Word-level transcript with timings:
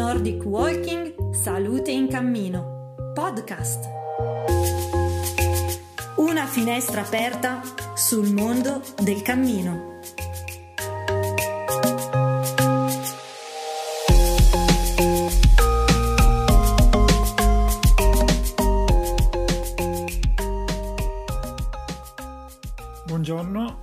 Nordic 0.00 0.46
Walking 0.46 1.30
Salute 1.30 1.90
in 1.90 2.08
Cammino 2.08 2.94
Podcast. 3.12 3.84
Una 6.16 6.46
finestra 6.46 7.02
aperta 7.02 7.60
sul 7.94 8.32
mondo 8.32 8.80
del 9.02 9.20
cammino. 9.20 9.98
Buongiorno, 23.04 23.78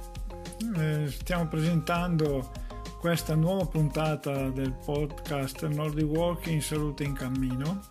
eh, 0.77 1.07
stiamo 1.11 1.47
presentando 1.47 2.56
questa 2.99 3.35
nuova 3.35 3.65
puntata 3.65 4.49
del 4.49 4.71
podcast 4.73 5.65
Nordic 5.67 6.05
Walking 6.05 6.61
Salute 6.61 7.03
in 7.03 7.13
Cammino. 7.13 7.81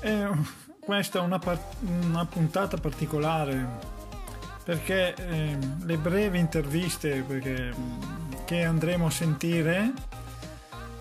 E 0.00 0.28
questa 0.78 1.18
è 1.18 1.22
una, 1.22 1.40
una 2.02 2.24
puntata 2.24 2.76
particolare 2.76 3.92
perché 4.62 5.14
eh, 5.14 5.58
le 5.84 5.96
brevi 5.98 6.38
interviste 6.38 7.22
perché, 7.22 7.74
che 8.44 8.64
andremo 8.64 9.06
a 9.06 9.10
sentire 9.10 9.92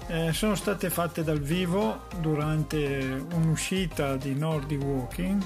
eh, 0.08 0.34
sono 0.34 0.56
state 0.56 0.90
fatte 0.90 1.24
dal 1.24 1.40
vivo 1.40 2.08
durante 2.20 3.26
un'uscita 3.34 4.18
di 4.18 4.36
Nordic 4.36 4.84
Walking 4.84 5.42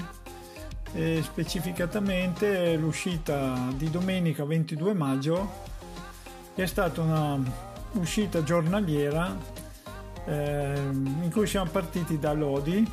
e 0.92 1.20
specificatamente 1.22 2.74
l'uscita 2.76 3.68
di 3.76 3.90
domenica 3.90 4.44
22 4.44 4.94
maggio 4.94 5.67
è 6.62 6.66
stata 6.66 7.00
una 7.02 7.40
uscita 7.92 8.42
giornaliera 8.42 9.36
eh, 10.24 10.74
in 10.76 11.30
cui 11.30 11.46
siamo 11.46 11.70
partiti 11.70 12.18
da 12.18 12.32
Lodi, 12.32 12.84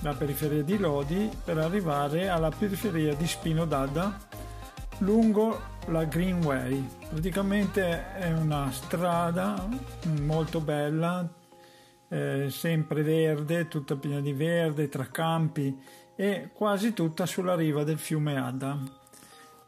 la 0.00 0.14
periferia 0.14 0.62
di 0.62 0.78
Lodi, 0.78 1.30
per 1.44 1.58
arrivare 1.58 2.28
alla 2.28 2.48
periferia 2.48 3.14
di 3.14 3.26
Spino 3.26 3.66
d'Adda 3.66 4.18
lungo 4.98 5.60
la 5.88 6.04
Greenway. 6.04 6.88
Praticamente 7.10 8.14
è 8.14 8.32
una 8.32 8.70
strada 8.72 9.68
molto 10.22 10.60
bella, 10.60 11.28
eh, 12.08 12.46
sempre 12.48 13.02
verde, 13.02 13.68
tutta 13.68 13.94
piena 13.96 14.20
di 14.20 14.32
verde, 14.32 14.88
tra 14.88 15.06
campi 15.08 15.78
e 16.16 16.48
quasi 16.54 16.94
tutta 16.94 17.26
sulla 17.26 17.56
riva 17.56 17.84
del 17.84 17.98
fiume 17.98 18.38
Adda. 18.38 18.78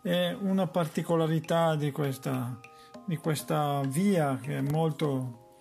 È 0.00 0.34
una 0.41 0.66
particolarità 0.66 1.75
di 1.75 1.91
questa 1.91 2.58
di 3.07 3.17
questa 3.17 3.81
via 3.87 4.39
che 4.41 4.59
è 4.59 4.61
molto, 4.61 5.55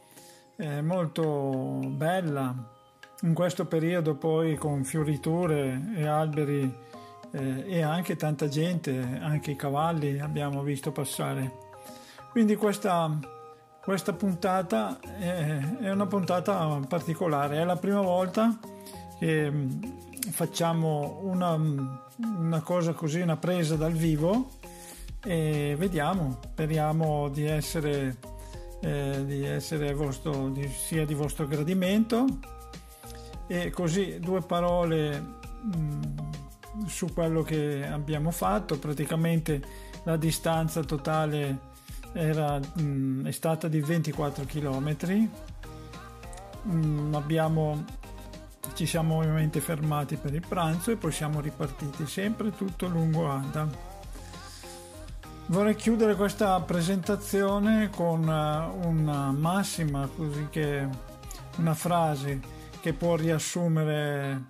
è 0.56 0.82
molto 0.82 1.80
bella. 1.86 2.74
In 3.22 3.34
questo 3.34 3.66
periodo 3.66 4.16
poi 4.16 4.56
con 4.56 4.84
fioriture 4.84 5.94
e 5.96 6.06
alberi 6.06 6.84
eh, 7.32 7.64
e 7.68 7.82
anche 7.82 8.16
tanta 8.16 8.48
gente, 8.48 9.20
anche 9.22 9.52
i 9.52 9.56
cavalli 9.56 10.20
abbiamo 10.20 10.64
visto 10.64 10.92
passare. 10.92 11.64
Quindi 12.32 12.56
questa, 12.56 13.18
questa 13.82 14.14
puntata 14.14 15.00
è, 15.00 15.78
è 15.82 15.92
una 15.92 16.08
puntata 16.08 16.80
particolare, 16.88 17.58
è 17.58 17.64
la 17.64 17.78
prima 17.78 18.02
volta 18.02 18.58
che 19.20 19.50
mm, 19.50 19.82
facciamo 20.32 21.20
una, 21.24 21.54
una 21.54 22.62
cosa 22.62 22.94
così, 22.94 23.22
una 23.22 23.38
presa 23.38 23.76
dal 23.76 23.94
vivo 23.94 24.50
e 25.26 25.76
vediamo, 25.76 26.38
speriamo 26.52 27.30
di 27.30 27.46
essere, 27.46 28.18
eh, 28.82 29.24
di 29.26 29.44
essere 29.44 29.92
vostro, 29.94 30.50
di, 30.50 30.68
sia 30.70 31.04
di 31.04 31.16
vostro 31.16 31.48
gradimento. 31.48 32.26
E 33.48 33.72
così 33.72 34.20
due 34.20 34.42
parole 34.42 35.20
mh, 35.20 35.78
mm, 35.78 36.86
su 36.86 37.12
quello 37.12 37.42
che 37.42 37.86
abbiamo 37.88 38.30
fatto, 38.30 38.78
praticamente 38.78 39.62
la 40.04 40.16
distanza 40.16 40.84
totale 40.84 41.74
era, 42.14 42.60
mh, 42.60 42.82
mm, 42.82 43.26
è 43.26 43.32
stata 43.32 43.68
di 43.68 43.82
24 43.82 44.46
km, 44.46 45.30
mh, 46.62 47.16
abbiamo, 47.16 47.84
ci 48.76 48.86
siamo 48.86 49.18
ovviamente 49.18 49.60
fermati 49.60 50.18
per 50.18 50.36
il 50.36 50.46
pranzo 50.48 50.92
e 50.92 50.98
poi 50.98 51.12
siamo 51.12 51.40
ripartiti 51.40 52.06
sempre 52.06 52.52
tutto 52.52 52.86
lungo 52.86 53.32
Ada. 53.32 53.95
Vorrei 55.48 55.76
chiudere 55.76 56.16
questa 56.16 56.60
presentazione 56.62 57.92
con 57.92 58.28
eh, 58.28 58.88
una 58.88 59.32
massima, 59.32 60.10
così 60.16 60.48
che 60.50 60.88
una 61.58 61.76
frase 61.76 62.40
che 62.82 62.94
può 62.94 63.16
riassumere 63.16 64.46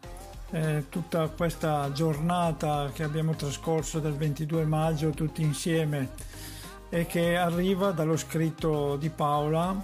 eh, 0.51 0.85
tutta 0.87 1.27
questa 1.27 1.91
giornata 1.91 2.91
che 2.93 3.03
abbiamo 3.03 3.35
trascorso 3.35 3.99
del 3.99 4.13
22 4.13 4.63
maggio 4.63 5.09
tutti 5.09 5.41
insieme 5.41 6.11
e 6.89 7.05
che 7.05 7.35
arriva 7.35 7.91
dallo 7.91 8.15
scritto 8.15 8.95
di 8.95 9.09
Paola 9.09 9.75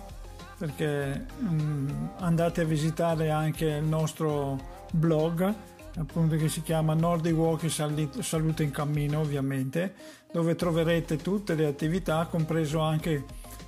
perché 0.57 1.25
mh, 1.39 1.53
mm, 1.53 1.89
andate 2.19 2.61
a 2.61 2.65
visitare 2.65 3.31
anche 3.31 3.65
il 3.65 3.83
nostro 3.83 4.85
blog 4.91 5.53
appunto 5.97 6.35
che 6.35 6.47
si 6.49 6.61
chiama 6.61 6.93
Nordic 6.93 7.35
Walk 7.35 7.69
Salute 7.69 8.63
in 8.63 8.71
Cammino 8.71 9.19
ovviamente 9.19 9.93
dove 10.31 10.55
troverete 10.55 11.17
tutte 11.17 11.55
le 11.55 11.65
attività 11.65 12.25
compreso 12.27 12.79
anche 12.79 13.25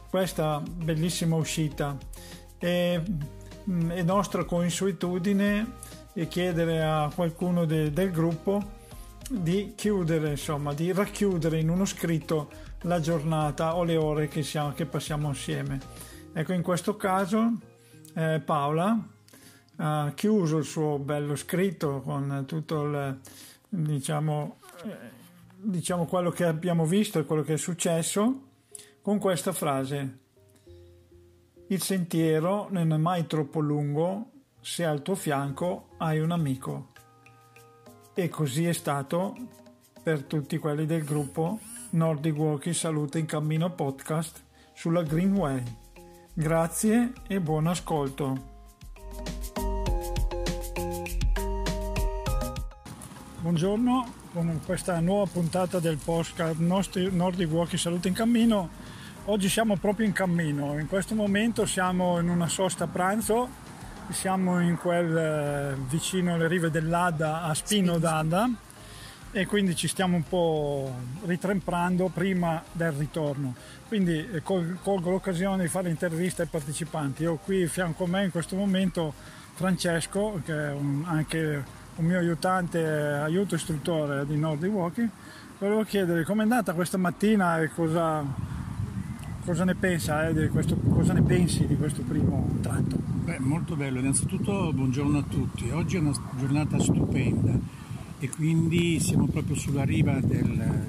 questa 0.09 0.61
bellissima 0.61 1.35
uscita. 1.35 1.97
E 2.57 3.01
mm, 3.69 3.89
è 3.89 4.01
nostra 4.03 4.45
consuetudine 4.45 5.81
chiedere 6.27 6.83
a 6.83 7.11
qualcuno 7.13 7.65
de, 7.65 7.91
del 7.91 8.11
gruppo 8.11 8.81
di 9.29 9.73
chiudere 9.75 10.31
insomma 10.31 10.73
di 10.73 10.91
racchiudere 10.91 11.59
in 11.59 11.69
uno 11.69 11.85
scritto 11.85 12.49
la 12.81 12.99
giornata 12.99 13.75
o 13.75 13.83
le 13.83 13.95
ore 13.95 14.27
che, 14.27 14.43
siamo, 14.43 14.73
che 14.73 14.85
passiamo 14.85 15.29
insieme. 15.29 15.79
Ecco 16.33 16.53
in 16.53 16.61
questo 16.61 16.95
caso 16.95 17.53
eh, 18.13 18.41
Paola 18.43 19.12
ha 19.77 20.11
chiuso 20.15 20.57
il 20.57 20.65
suo 20.65 20.99
bello 20.99 21.35
scritto 21.35 22.01
con 22.01 22.43
tutto 22.45 22.83
il, 22.83 23.19
diciamo, 23.69 24.57
eh, 24.83 24.97
diciamo 25.55 26.05
quello 26.05 26.29
che 26.29 26.45
abbiamo 26.45 26.85
visto 26.85 27.19
e 27.19 27.25
quello 27.25 27.43
che 27.43 27.53
è 27.53 27.57
successo 27.57 28.41
con 29.01 29.19
questa 29.19 29.51
frase. 29.51 30.19
Il 31.67 31.81
sentiero 31.81 32.67
non 32.69 32.91
è 32.91 32.97
mai 32.97 33.25
troppo 33.25 33.59
lungo 33.59 34.29
se 34.61 34.85
al 34.85 35.01
tuo 35.01 35.15
fianco 35.15 35.89
hai 35.97 36.19
un 36.19 36.31
amico. 36.31 36.91
E 38.13 38.29
così 38.29 38.65
è 38.65 38.73
stato 38.73 39.35
per 40.03 40.23
tutti 40.23 40.57
quelli 40.57 40.85
del 40.85 41.03
gruppo 41.03 41.59
Nordic 41.91 42.37
Walking 42.37 42.75
Salute 42.75 43.19
in 43.19 43.25
Cammino 43.25 43.71
Podcast 43.71 44.43
sulla 44.73 45.01
Greenway. 45.01 45.63
Grazie 46.33 47.13
e 47.27 47.39
buon 47.39 47.67
ascolto. 47.67 48.52
Buongiorno, 53.43 54.13
con 54.31 54.61
questa 54.65 55.01
nuova 55.01 55.29
puntata 55.29 55.79
del 55.79 55.97
podcast 56.01 56.95
Nordic 57.09 57.51
Walking 57.51 57.77
Salute 57.77 58.07
in 58.07 58.13
Cammino. 58.13 58.69
Oggi 59.25 59.49
siamo 59.49 59.75
proprio 59.75 60.05
in 60.05 60.13
cammino, 60.13 60.79
in 60.79 60.87
questo 60.87 61.13
momento 61.13 61.65
siamo 61.65 62.19
in 62.19 62.29
una 62.29 62.47
sosta 62.47 62.87
pranzo, 62.87 63.49
siamo 64.11 64.61
in 64.61 64.77
quel 64.77 65.17
eh, 65.17 65.75
vicino 65.89 66.35
alle 66.35 66.47
rive 66.47 66.71
dell'Adda 66.71 67.41
a 67.41 67.53
Spino 67.53 67.97
d'Adda 67.97 68.49
e 69.33 69.45
quindi 69.45 69.75
ci 69.75 69.89
stiamo 69.89 70.15
un 70.15 70.23
po' 70.23 70.95
ritremprando 71.25 72.07
prima 72.13 72.63
del 72.71 72.93
ritorno. 72.93 73.55
Quindi 73.89 74.25
eh, 74.25 74.41
colgo 74.41 75.09
l'occasione 75.09 75.63
di 75.63 75.69
fare 75.69 75.89
interviste 75.89 76.43
ai 76.43 76.47
partecipanti. 76.47 77.23
Io 77.23 77.35
qui 77.35 77.67
fianco 77.67 78.05
a 78.05 78.07
me 78.07 78.23
in 78.23 78.31
questo 78.31 78.55
momento 78.55 79.13
Francesco, 79.55 80.41
che 80.45 80.53
è 80.53 80.71
un, 80.71 81.03
anche 81.05 81.81
un 81.95 82.05
mio 82.05 82.17
aiutante, 82.17 82.83
aiuto 82.83 83.55
istruttore 83.55 84.25
di 84.25 84.35
Nordic 84.37 84.71
Walking, 84.71 85.09
volevo 85.59 85.83
chiedere 85.83 86.23
com'è 86.23 86.41
andata 86.41 86.73
questa 86.73 86.97
mattina 86.97 87.61
e 87.61 87.69
cosa, 87.69 88.23
cosa 89.45 89.63
ne 89.63 89.75
pensa, 89.75 90.27
eh, 90.27 90.47
questo, 90.47 90.75
cosa 90.75 91.13
ne 91.13 91.21
pensi 91.21 91.67
di 91.67 91.75
questo 91.75 92.01
primo 92.01 92.57
tratto? 92.61 92.97
Beh, 92.97 93.39
molto 93.39 93.75
bello, 93.75 93.99
innanzitutto 93.99 94.73
buongiorno 94.73 95.19
a 95.19 95.23
tutti, 95.23 95.69
oggi 95.69 95.97
è 95.97 95.99
una 95.99 96.13
giornata 96.37 96.79
stupenda 96.79 97.53
e 98.19 98.29
quindi 98.29 98.99
siamo 98.99 99.27
proprio 99.27 99.55
sulla 99.55 99.83
riva 99.83 100.19
del, 100.19 100.87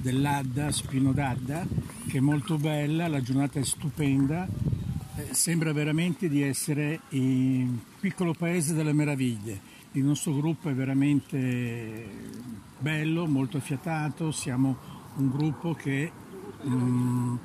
dell'Adda, 0.00 0.72
Spino 0.72 1.12
d'Adda, 1.12 1.66
che 2.08 2.18
è 2.18 2.20
molto 2.20 2.56
bella, 2.56 3.08
la 3.08 3.20
giornata 3.20 3.60
è 3.60 3.64
stupenda, 3.64 4.48
eh, 5.16 5.28
sembra 5.32 5.72
veramente 5.74 6.30
di 6.30 6.42
essere 6.42 7.00
in 7.10 7.66
un 7.68 7.78
piccolo 8.00 8.32
paese 8.32 8.72
delle 8.72 8.94
meraviglie 8.94 9.69
il 9.92 10.04
nostro 10.04 10.32
gruppo 10.34 10.68
è 10.68 10.74
veramente 10.74 12.08
bello, 12.78 13.26
molto 13.26 13.56
affiatato, 13.56 14.30
siamo 14.30 14.76
un 15.16 15.30
gruppo 15.30 15.74
che, 15.74 16.10
mm, 16.66 17.36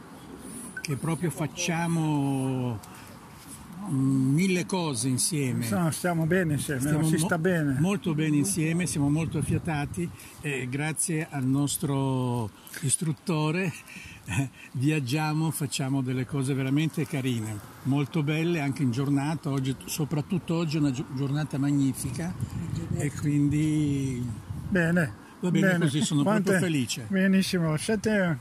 che 0.82 0.96
proprio 0.96 1.32
facciamo 1.32 2.80
mille 3.90 4.66
cose 4.66 5.08
insieme. 5.08 5.68
No, 5.70 5.92
stiamo 5.92 6.26
bene 6.26 6.54
insieme, 6.54 6.80
Stiamo 6.82 7.04
si 7.06 7.14
mo- 7.18 7.26
sta 7.26 7.38
bene. 7.38 7.78
Molto 7.80 8.14
bene 8.14 8.38
insieme, 8.38 8.86
siamo 8.86 9.10
molto 9.10 9.38
affiatati 9.38 10.10
e 10.42 10.68
grazie 10.70 11.28
al 11.30 11.46
nostro 11.46 12.50
istruttore 12.82 13.72
eh, 14.26 14.50
viaggiamo, 14.72 15.52
facciamo 15.52 16.02
delle 16.02 16.26
cose 16.26 16.54
veramente 16.54 17.06
carine, 17.06 17.58
molto 17.84 18.24
belle 18.24 18.60
anche 18.60 18.82
in 18.84 18.92
giornata, 18.92 19.50
oggi, 19.52 19.76
soprattutto 19.86 20.56
oggi 20.56 20.78
è 20.78 20.80
una 20.80 20.92
gio- 20.92 21.06
giornata 21.16 21.58
magnifica 21.58 22.34
e 22.96 23.12
quindi 23.12 24.24
Bene. 24.68 25.24
Va 25.42 25.52
bene 25.52 25.78
così, 25.78 26.02
sono 26.02 26.24
proprio 26.24 26.58
felice. 26.58 27.06
Benissimo. 27.08 27.78
Siete, 27.78 28.40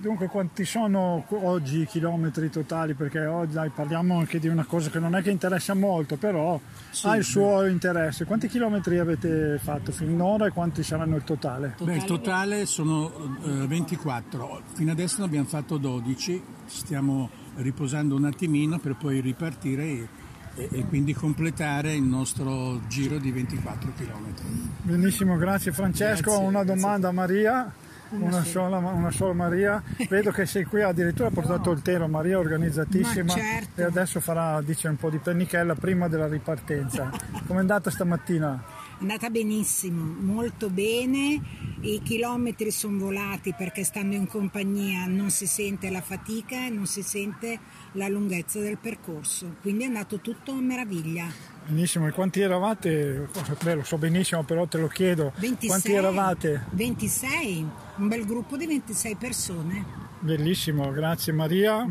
dunque, 0.00 0.26
quanti 0.28 0.64
sono 0.64 1.24
oggi 1.28 1.80
i 1.80 1.86
chilometri 1.86 2.50
totali? 2.50 2.94
Perché 2.94 3.24
oggi 3.26 3.54
dai, 3.54 3.70
parliamo 3.70 4.18
anche 4.18 4.38
di 4.38 4.48
una 4.48 4.64
cosa 4.64 4.90
che 4.90 4.98
non 4.98 5.14
è 5.14 5.22
che 5.22 5.30
interessa 5.30 5.74
molto, 5.74 6.16
però 6.16 6.58
Sì, 6.90 7.06
ha 7.06 7.12
il 7.12 7.18
beh. 7.18 7.22
suo 7.24 7.66
interesse. 7.66 8.24
Quanti 8.24 8.48
chilometri 8.48 8.98
avete 8.98 9.58
fatto 9.62 9.92
finora 9.92 10.46
e 10.46 10.50
quanti 10.50 10.82
saranno 10.82 11.16
il 11.16 11.24
totale? 11.24 11.74
Beh, 11.80 11.96
il 11.96 12.04
totale 12.04 12.66
sono 12.66 13.10
eh, 13.44 13.66
24, 13.66 14.62
fino 14.74 14.92
adesso 14.92 15.20
ne 15.20 15.24
abbiamo 15.26 15.46
fatto 15.46 15.76
12, 15.76 16.42
stiamo 16.66 17.28
riposando 17.56 18.14
un 18.16 18.24
attimino 18.24 18.78
per 18.78 18.96
poi 18.96 19.20
ripartire 19.20 19.82
e, 19.84 20.08
e- 20.56 20.68
e 20.72 20.84
quindi 20.86 21.14
completare 21.14 21.94
il 21.94 22.02
nostro 22.02 22.80
giro 22.88 23.18
di 23.18 23.30
24 23.30 23.92
km. 23.96 24.34
Benissimo, 24.82 25.36
grazie 25.36 25.72
Francesco. 25.72 26.30
Grazie, 26.30 26.46
una 26.46 26.62
grazie. 26.64 26.80
domanda 26.82 27.08
a 27.08 27.12
Maria. 27.12 27.74
Una 28.10 28.44
sola, 28.44 28.78
una 28.78 29.10
sola 29.10 29.32
Maria, 29.32 29.82
vedo 30.08 30.30
che 30.30 30.46
sei 30.46 30.64
qui 30.64 30.82
addirittura 30.82 31.28
ha 31.28 31.32
portato 31.32 31.70
il 31.72 31.82
telo, 31.82 32.06
Maria 32.06 32.34
è 32.34 32.38
organizzatissima 32.38 33.34
Ma 33.34 33.40
certo. 33.40 33.80
e 33.80 33.84
adesso 33.84 34.20
farà 34.20 34.60
dice, 34.62 34.88
un 34.88 34.96
po' 34.96 35.10
di 35.10 35.18
pennichella 35.18 35.74
prima 35.74 36.08
della 36.08 36.28
ripartenza. 36.28 37.10
Com'è 37.46 37.58
andata 37.58 37.90
stamattina? 37.90 38.62
È 38.98 39.02
andata 39.02 39.28
benissimo, 39.28 40.14
molto 40.20 40.70
bene, 40.70 41.40
i 41.80 42.00
chilometri 42.02 42.70
sono 42.70 42.98
volati 42.98 43.52
perché 43.56 43.84
stando 43.84 44.14
in 44.14 44.26
compagnia 44.26 45.06
non 45.06 45.30
si 45.30 45.46
sente 45.46 45.90
la 45.90 46.00
fatica 46.00 46.66
e 46.66 46.70
non 46.70 46.86
si 46.86 47.02
sente 47.02 47.58
la 47.92 48.08
lunghezza 48.08 48.60
del 48.60 48.78
percorso, 48.78 49.56
quindi 49.60 49.84
è 49.84 49.86
andato 49.88 50.20
tutto 50.20 50.52
a 50.52 50.60
meraviglia. 50.60 51.55
Benissimo, 51.68 52.06
e 52.06 52.12
quanti 52.12 52.40
eravate? 52.40 53.28
Beh, 53.62 53.74
lo 53.74 53.82
so 53.82 53.98
benissimo, 53.98 54.44
però 54.44 54.66
te 54.66 54.78
lo 54.78 54.86
chiedo. 54.86 55.32
26, 55.36 55.68
Quanti 55.68 55.92
eravate? 55.92 56.64
26, 56.70 57.66
un 57.96 58.08
bel 58.08 58.24
gruppo 58.24 58.56
di 58.56 58.66
26 58.66 59.14
persone, 59.16 60.04
Bellissimo, 60.20 60.90
grazie 60.92 61.32
Maria 61.32 61.86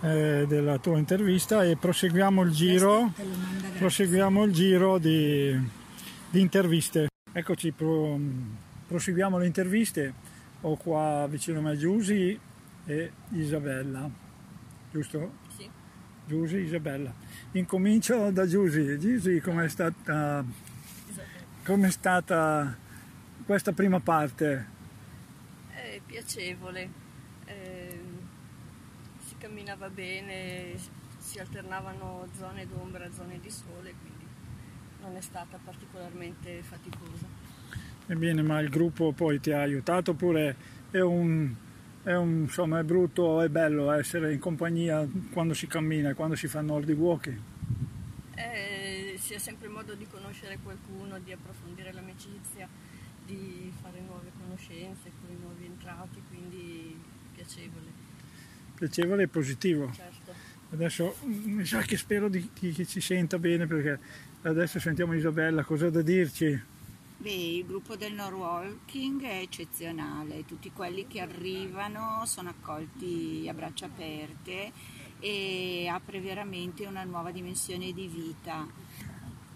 eh, 0.00 0.44
della 0.48 0.78
tua 0.78 0.98
intervista 0.98 1.62
e 1.64 1.76
proseguiamo 1.76 2.42
il 2.42 2.50
giro, 2.50 3.12
proseguiamo 3.78 4.44
il 4.44 4.52
giro 4.52 4.98
di, 4.98 5.56
di 6.30 6.40
interviste. 6.40 7.08
Eccoci, 7.32 7.72
pro- 7.72 8.18
proseguiamo 8.86 9.36
le 9.38 9.46
interviste. 9.46 10.14
Ho 10.62 10.76
qua 10.76 11.26
vicino 11.28 11.58
a 11.58 11.62
me 11.62 11.76
Giusy 11.76 12.38
e 12.86 13.10
Isabella, 13.30 14.08
giusto? 14.92 15.32
Sì. 15.56 15.68
Giusy, 16.26 16.58
Isabella. 16.58 17.12
Incomincio 17.54 18.30
da 18.30 18.46
Giusy. 18.46 18.96
Giusy, 18.96 19.38
com'è 19.40 19.68
stata, 19.68 20.42
com'è 21.62 21.90
stata 21.90 22.74
questa 23.44 23.72
prima 23.72 24.00
parte? 24.00 24.66
È 25.68 26.00
piacevole, 26.06 26.88
ehm, 27.44 28.18
si 29.26 29.34
camminava 29.36 29.90
bene, 29.90 30.78
si 31.18 31.38
alternavano 31.40 32.26
zone 32.38 32.66
d'ombra, 32.66 33.12
zone 33.12 33.38
di 33.38 33.50
sole, 33.50 33.92
quindi 34.00 34.24
non 35.02 35.14
è 35.14 35.20
stata 35.20 35.58
particolarmente 35.62 36.62
faticosa. 36.62 37.26
Ebbene, 38.06 38.40
ma 38.40 38.60
il 38.60 38.70
gruppo 38.70 39.12
poi 39.12 39.40
ti 39.40 39.52
ha 39.52 39.60
aiutato 39.60 40.12
oppure 40.12 40.56
è 40.90 41.00
un, 41.00 41.54
è 42.04 42.14
un- 42.14 42.42
insomma, 42.42 42.80
è 42.80 42.82
brutto, 42.82 43.40
è 43.42 43.48
bello 43.48 43.90
essere 43.92 44.32
in 44.32 44.38
compagnia 44.40 45.06
quando 45.32 45.54
si 45.54 45.66
cammina, 45.66 46.14
quando 46.14 46.34
si 46.36 46.48
fa 46.48 46.60
Nordic 46.60 46.98
walking? 46.98 47.38
Eh, 48.34 49.14
si 49.18 49.34
ha 49.34 49.38
sempre 49.38 49.68
modo 49.68 49.94
di 49.94 50.06
conoscere 50.10 50.58
qualcuno, 50.62 51.18
di 51.20 51.32
approfondire 51.32 51.92
l'amicizia, 51.92 52.68
di 53.24 53.72
fare 53.80 54.00
nuove 54.06 54.30
conoscenze 54.40 55.10
con 55.20 55.30
i 55.34 55.38
nuovi 55.40 55.66
entrati, 55.66 56.20
quindi 56.28 56.98
piacevole, 57.34 57.90
Piacevole 58.74 59.22
e 59.24 59.28
positivo. 59.28 59.90
certo. 59.92 60.32
Adesso 60.70 61.14
mm, 61.26 61.54
mi 61.56 61.64
sa 61.66 61.82
che 61.82 61.96
spero 61.96 62.28
di, 62.28 62.48
di- 62.58 62.72
che 62.72 62.86
ci 62.86 63.00
senta 63.00 63.38
bene 63.38 63.66
perché 63.66 63.98
adesso 64.42 64.80
sentiamo 64.80 65.12
Isabella, 65.14 65.62
cosa 65.62 65.86
ha 65.86 65.90
da 65.90 66.02
dirci? 66.02 66.60
Beh, 67.22 67.30
il 67.30 67.66
gruppo 67.66 67.94
del 67.94 68.14
Norwalking 68.14 69.22
è 69.22 69.38
eccezionale, 69.38 70.44
tutti 70.44 70.72
quelli 70.72 71.06
che 71.06 71.20
arrivano 71.20 72.22
sono 72.26 72.48
accolti 72.48 73.46
a 73.48 73.54
braccia 73.54 73.86
aperte 73.86 74.72
e 75.20 75.86
apre 75.86 76.18
veramente 76.18 76.84
una 76.84 77.04
nuova 77.04 77.30
dimensione 77.30 77.92
di 77.92 78.08
vita, 78.08 78.66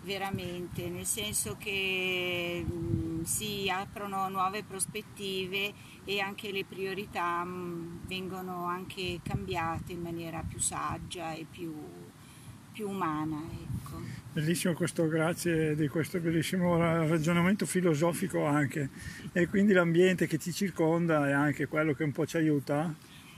veramente, 0.05 0.89
nel 0.89 1.07
senso 1.07 1.57
che 1.59 2.65
mh, 2.65 3.25
si 3.25 3.69
aprono 3.69 4.29
nuove 4.29 4.63
prospettive 4.63 5.75
e 6.05 6.21
anche 6.21 6.53
le 6.53 6.65
priorità 6.65 7.43
mh, 7.43 8.07
vengono 8.07 8.67
anche 8.67 9.19
cambiate 9.25 9.91
in 9.91 10.03
maniera 10.03 10.45
più 10.49 10.61
saggia 10.61 11.33
e 11.33 11.45
più, 11.51 11.75
più 12.71 12.89
umana. 12.89 13.43
Ecco. 13.51 14.16
Bellissimo 14.37 14.75
questo, 14.75 15.09
grazie 15.09 15.75
di 15.75 15.89
questo 15.89 16.21
bellissimo 16.21 16.77
ra- 16.77 17.07
ragionamento 17.07 17.65
filosofico 17.65 18.45
anche. 18.45 18.91
E 19.33 19.49
quindi 19.49 19.73
l'ambiente 19.73 20.27
che 20.27 20.37
ti 20.37 20.53
circonda 20.53 21.27
è 21.27 21.33
anche 21.33 21.65
quello 21.69 21.95
che 21.95 22.05
un 22.05 22.13
po' 22.13 22.27
ci 22.27 22.37
aiuta. 22.37 22.95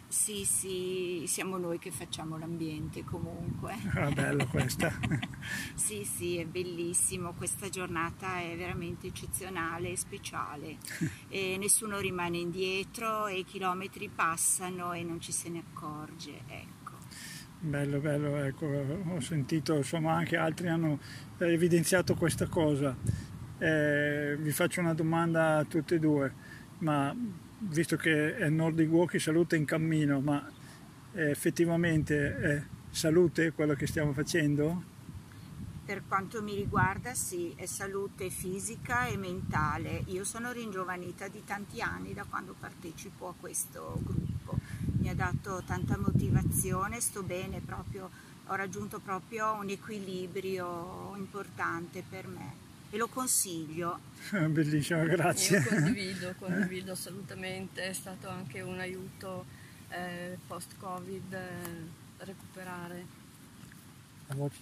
Sì, 0.09 0.45
sì, 0.45 1.23
siamo 1.29 1.56
noi 1.56 1.79
che 1.79 1.93
facciamo 1.93 2.37
l'ambiente 2.37 3.05
comunque. 3.05 3.77
Ah, 3.95 4.11
bello 4.11 4.45
questa. 4.49 4.93
Sì, 5.77 6.03
sì, 6.03 6.39
è 6.39 6.45
bellissimo, 6.45 7.33
questa 7.35 7.69
giornata 7.69 8.41
è 8.41 8.56
veramente 8.56 9.06
eccezionale 9.06 9.93
e 9.93 9.97
speciale. 9.97 10.79
E 11.31 11.56
nessuno 11.59 12.00
rimane 12.00 12.39
indietro 12.39 13.29
e 13.29 13.39
i 13.39 13.45
chilometri 13.45 14.11
passano 14.12 14.95
e 14.95 15.05
non 15.05 15.21
ci 15.21 15.31
se 15.31 15.49
ne 15.49 15.62
accorge, 15.65 16.40
ecco. 16.49 16.77
Bello, 17.61 17.99
bello, 17.99 18.37
ecco, 18.37 18.67
ho 18.67 19.21
sentito, 19.21 19.75
insomma 19.75 20.15
anche 20.15 20.37
altri 20.37 20.69
hanno 20.69 21.00
evidenziato 21.38 22.15
questa 22.15 22.47
cosa. 22.47 22.97
Eh, 23.59 24.37
vi 24.38 24.53
faccio 24.53 24.79
una 24.79 24.95
domanda 24.95 25.57
a 25.57 25.65
tutte 25.65 25.97
e 25.97 25.99
due, 25.99 26.33
ma 26.79 27.12
visto 27.59 27.97
che 27.97 28.37
è 28.37 28.49
Nordic 28.49 28.88
Walking 28.88 29.21
Salute 29.21 29.57
in 29.57 29.65
cammino, 29.65 30.21
ma 30.21 30.49
eh, 31.15 31.31
effettivamente 31.31 32.38
è 32.38 32.62
salute 32.91 33.50
quello 33.50 33.75
che 33.75 33.88
stiamo 33.88 34.12
facendo? 34.12 34.97
Per 35.85 36.03
quanto 36.07 36.41
mi 36.45 36.55
riguarda, 36.55 37.12
sì, 37.15 37.55
è 37.57 37.67
salute 37.67 38.31
fisica 38.31 39.07
e 39.07 39.17
mentale. 39.17 40.05
Io 40.07 40.23
sono 40.23 40.53
ringiovanita 40.53 41.27
di 41.27 41.43
tanti 41.45 41.81
anni 41.81 42.15
da 42.15 42.25
quando 42.29 42.55
partecipo 42.57 43.27
a 43.27 43.35
questo 43.37 43.99
gruppo. 44.00 44.27
Mi 45.09 45.15
ha 45.15 45.17
dato 45.33 45.62
tanta 45.65 45.97
motivazione, 45.97 47.00
sto 47.00 47.23
bene 47.23 47.61
proprio, 47.65 48.11
ho 48.45 48.55
raggiunto 48.55 49.00
proprio 49.00 49.55
un 49.55 49.71
equilibrio 49.71 51.15
importante 51.17 52.05
per 52.07 52.27
me 52.27 52.53
e 52.91 52.99
lo 52.99 53.09
consiglio. 53.09 54.00
Bellissimo, 54.50 55.03
Io 55.05 55.09
grazie. 55.09 55.65
condivido, 55.65 56.35
condivido 56.38 56.93
assolutamente, 56.93 57.88
è 57.88 57.93
stato 57.95 58.29
anche 58.29 58.61
un 58.61 58.81
aiuto 58.81 59.47
eh, 59.88 60.37
post-Covid 60.47 61.33
eh, 61.33 62.25
recuperare. 62.27 63.07
La 64.27 64.35
voce. 64.35 64.61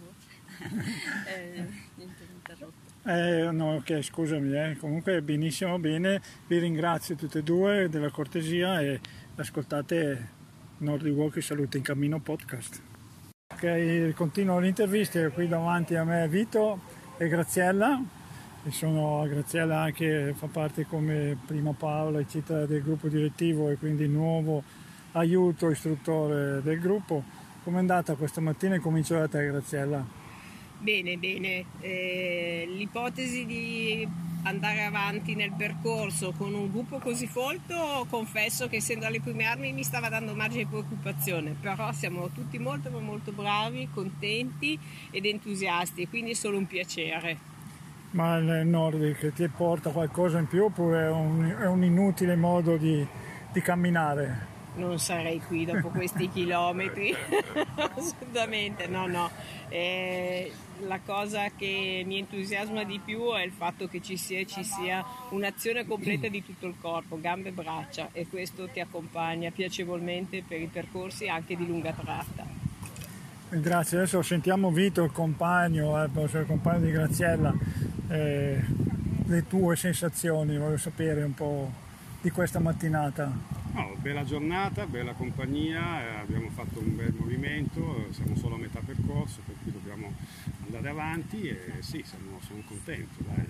Voce. 0.00 0.26
eh, 1.28 1.64
niente, 1.94 2.26
interrotto. 2.34 2.88
Eh, 3.04 3.50
no, 3.52 3.76
ok, 3.76 4.02
scusami, 4.02 4.52
eh. 4.52 4.76
comunque 4.78 5.22
benissimo, 5.22 5.78
bene, 5.78 6.20
vi 6.48 6.58
ringrazio 6.58 7.14
tutte 7.14 7.38
e 7.38 7.42
due 7.44 7.88
della 7.88 8.10
cortesia 8.10 8.80
e 8.80 9.00
ascoltate 9.40 10.28
Nordic 10.78 11.14
Walking 11.14 11.42
Salute 11.42 11.76
in 11.76 11.82
Cammino 11.84 12.18
podcast. 12.18 12.82
Ok, 13.54 14.12
continuo 14.14 14.58
l'intervista, 14.58 15.28
qui 15.30 15.46
davanti 15.46 15.94
a 15.94 16.04
me 16.04 16.28
Vito 16.28 16.80
e 17.16 17.28
Graziella, 17.28 18.02
e 18.64 18.70
sono 18.70 19.24
Graziella 19.28 19.82
anche 19.82 20.34
fa 20.36 20.46
parte 20.46 20.86
come 20.86 21.36
prima 21.46 21.72
Paola 21.72 22.20
eccetera 22.20 22.66
del 22.66 22.82
gruppo 22.82 23.08
direttivo 23.08 23.70
e 23.70 23.76
quindi 23.76 24.06
nuovo 24.08 24.62
aiuto 25.12 25.70
istruttore 25.70 26.60
del 26.62 26.80
gruppo. 26.80 27.22
Com'è 27.62 27.78
andata 27.78 28.14
questa 28.14 28.40
mattina 28.40 28.74
e 28.74 28.80
comincio 28.80 29.14
da 29.14 29.28
te 29.28 29.46
Graziella? 29.46 30.04
Bene, 30.80 31.16
bene. 31.16 31.64
Eh, 31.80 32.66
l'ipotesi 32.68 33.46
di 33.46 34.08
andare 34.42 34.84
avanti 34.84 35.34
nel 35.34 35.52
percorso 35.52 36.32
con 36.32 36.54
un 36.54 36.70
gruppo 36.70 36.98
così 36.98 37.26
folto, 37.26 38.06
confesso 38.08 38.68
che 38.68 38.76
essendo 38.76 39.06
alle 39.06 39.20
prime 39.20 39.44
armi 39.44 39.72
mi 39.72 39.82
stava 39.82 40.08
dando 40.08 40.34
margine 40.34 40.64
di 40.64 40.68
preoccupazione, 40.68 41.54
però 41.60 41.92
siamo 41.92 42.28
tutti 42.28 42.58
molto 42.58 42.90
molto 42.90 43.32
bravi, 43.32 43.88
contenti 43.92 44.78
ed 45.10 45.24
entusiasti, 45.24 46.08
quindi 46.08 46.30
è 46.30 46.34
solo 46.34 46.58
un 46.58 46.66
piacere. 46.66 47.56
Ma 48.10 48.36
il 48.36 48.66
Nordic 48.66 49.32
ti 49.34 49.46
porta 49.48 49.90
qualcosa 49.90 50.38
in 50.38 50.46
più 50.46 50.64
oppure 50.64 51.06
è 51.06 51.10
un, 51.10 51.56
è 51.60 51.66
un 51.66 51.84
inutile 51.84 52.36
modo 52.36 52.76
di, 52.76 53.06
di 53.52 53.60
camminare? 53.60 54.56
non 54.78 54.98
sarei 54.98 55.40
qui 55.40 55.64
dopo 55.64 55.88
questi 55.88 56.28
chilometri, 56.32 57.14
assolutamente, 57.96 58.86
no, 58.86 59.06
no. 59.06 59.30
Eh, 59.68 60.50
la 60.86 61.00
cosa 61.04 61.50
che 61.56 62.02
mi 62.06 62.18
entusiasma 62.18 62.84
di 62.84 63.00
più 63.04 63.32
è 63.34 63.42
il 63.42 63.52
fatto 63.52 63.88
che 63.88 64.00
ci 64.00 64.16
sia, 64.16 64.44
ci 64.44 64.62
sia 64.62 65.04
un'azione 65.30 65.86
completa 65.86 66.28
di 66.28 66.44
tutto 66.44 66.66
il 66.66 66.74
corpo, 66.80 67.20
gambe 67.20 67.48
e 67.48 67.52
braccia, 67.52 68.10
e 68.12 68.26
questo 68.28 68.68
ti 68.68 68.80
accompagna 68.80 69.50
piacevolmente 69.50 70.42
per 70.46 70.60
i 70.60 70.66
percorsi 70.66 71.28
anche 71.28 71.56
di 71.56 71.66
lunga 71.66 71.92
tratta. 71.92 72.46
Grazie, 73.50 73.98
adesso 73.98 74.20
sentiamo 74.22 74.70
Vito, 74.70 75.02
il 75.04 75.12
compagno, 75.12 76.02
eh, 76.02 76.06
il 76.06 76.44
compagno 76.46 76.84
di 76.84 76.92
Graziella, 76.92 77.54
eh, 78.08 78.62
le 79.24 79.46
tue 79.46 79.74
sensazioni, 79.74 80.58
voglio 80.58 80.76
sapere 80.76 81.22
un 81.22 81.34
po' 81.34 81.72
di 82.20 82.30
questa 82.30 82.58
mattinata. 82.58 83.56
No, 83.72 83.94
bella 84.00 84.24
giornata, 84.24 84.86
bella 84.86 85.12
compagnia, 85.12 86.02
eh, 86.02 86.20
abbiamo 86.20 86.50
fatto 86.50 86.80
un 86.80 86.96
bel 86.96 87.14
movimento, 87.16 88.06
siamo 88.10 88.34
solo 88.36 88.56
a 88.56 88.58
metà 88.58 88.80
percorso 88.84 89.40
per 89.46 89.54
cui 89.62 89.72
dobbiamo 89.72 90.12
andare 90.68 90.88
avanti 90.90 91.48
e 91.48 91.72
sì, 91.80 92.04
sono, 92.06 92.38
sono 92.46 92.62
contento 92.66 93.22
dai. 93.22 93.46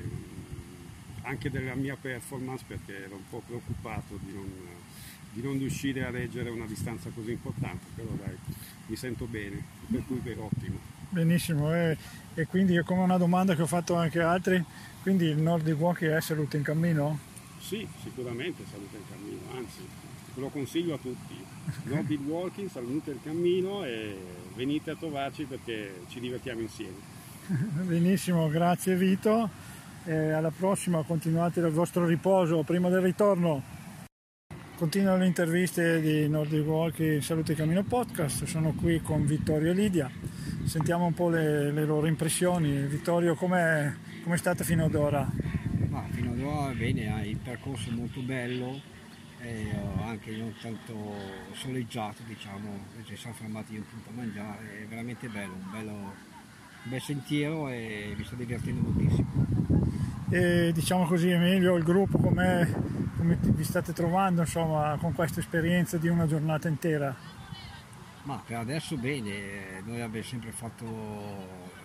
anche 1.23 1.51
della 1.51 1.75
mia 1.75 1.97
performance 2.01 2.65
perché 2.67 3.05
ero 3.05 3.17
un 3.17 3.29
po' 3.29 3.43
preoccupato 3.45 4.19
di 4.23 4.33
non, 4.33 4.51
di 5.33 5.43
non 5.43 5.59
riuscire 5.59 6.05
a 6.05 6.11
reggere 6.11 6.51
una 6.51 6.67
distanza 6.67 7.11
così 7.15 7.33
importante, 7.33 7.87
però 7.95 8.11
dai, 8.13 8.37
mi 8.87 8.97
sento 8.97 9.27
bene, 9.27 9.63
per 9.91 10.03
cui 10.07 10.21
è 10.25 10.37
ottimo. 10.39 10.79
Benissimo, 11.11 11.75
e, 11.75 11.97
e 12.35 12.47
quindi 12.47 12.81
come 12.85 13.03
una 13.03 13.19
domanda 13.19 13.55
che 13.55 13.63
ho 13.63 13.67
fatto 13.67 13.97
anche 13.97 14.21
altri, 14.21 14.63
quindi 15.03 15.25
il 15.25 15.39
Nordic 15.39 15.79
Walking 15.79 16.13
è 16.13 16.21
salute 16.21 16.57
in 16.57 16.63
cammino? 16.63 17.19
Sì, 17.59 17.87
sicuramente 18.03 18.63
salute 18.71 18.97
in 18.97 19.03
cammino, 19.09 19.41
anzi 19.57 19.81
lo 20.39 20.49
consiglio 20.49 20.95
a 20.95 20.99
tutti. 20.99 21.35
Nordic 21.85 22.21
Walking, 22.27 22.71
salute 22.71 23.11
il 23.11 23.21
cammino 23.23 23.85
e 23.85 24.17
venite 24.55 24.91
a 24.93 24.97
trovarci 24.97 25.45
perché 25.45 26.03
ci 26.09 26.21
divertiamo 26.21 26.61
insieme. 26.61 27.17
Benissimo, 27.85 28.49
grazie 28.49 28.97
Vito. 28.97 29.49
E 30.05 30.31
alla 30.31 30.51
prossima, 30.51 31.03
continuate 31.03 31.61
il 31.61 31.69
vostro 31.69 32.07
riposo 32.07 32.63
prima 32.63 32.89
del 32.89 33.01
ritorno. 33.01 33.77
Continuano 34.77 35.19
le 35.19 35.27
interviste 35.27 36.01
di 36.01 36.29
Nordic 36.29 36.65
Walking 36.65 37.21
Salute 37.21 37.53
il 37.53 37.59
Cammino 37.59 37.83
Podcast. 37.83 38.45
Sono 38.45 38.73
qui 38.73 39.01
con 39.03 39.27
Vittorio 39.27 39.73
e 39.73 39.75
Lidia. 39.75 40.11
Sentiamo 40.65 41.07
un 41.07 41.15
po' 41.15 41.29
le, 41.29 41.73
le 41.73 41.85
loro 41.85 42.07
impressioni. 42.07 42.87
Vittorio, 42.87 43.35
com'è, 43.35 43.93
com'è 44.23 44.37
stata 44.37 44.63
fino 44.63 44.85
ad 44.85 44.95
ora? 44.95 45.29
Ma 45.89 46.05
fino 46.11 46.31
ad 46.31 46.41
ora 46.41 46.73
bene, 46.75 47.27
il 47.27 47.39
percorso 47.39 47.91
è 47.91 47.93
molto 47.93 48.21
bello 48.21 48.97
e 49.49 49.71
anche 50.05 50.37
non 50.37 50.55
tanto 50.61 50.95
soleggiato 51.53 52.23
diciamo, 52.27 52.85
ci 53.05 53.17
siamo 53.17 53.35
fermati 53.35 53.77
un 53.77 53.85
punto 53.89 54.11
a 54.11 54.13
mangiare, 54.13 54.83
è 54.83 54.87
veramente 54.87 55.27
bello, 55.29 55.55
un, 55.55 55.71
bello, 55.71 55.93
un 55.93 56.91
bel 56.91 57.01
sentiero 57.01 57.69
e 57.71 58.15
mi 58.15 58.25
sto 58.25 58.35
divertendo 58.35 58.83
moltissimo. 58.83 59.47
E 60.29 60.71
diciamo 60.75 61.07
così 61.07 61.31
Emilio, 61.31 61.77
il 61.77 61.85
gruppo 61.85 62.19
come 62.19 62.71
vi 63.17 63.65
state 63.65 63.95
trovando 63.95 64.43
insomma, 64.43 64.99
con 65.01 65.15
questa 65.15 65.41
esperienza 65.41 65.97
di 65.97 66.09
una 66.09 66.27
giornata 66.27 66.69
intera? 66.69 67.17
Ma 68.25 68.43
per 68.45 68.59
adesso 68.59 68.99
bene, 68.99 69.81
noi 69.87 70.03
abbiamo 70.03 70.27
sempre 70.27 70.51
fatto 70.51 70.85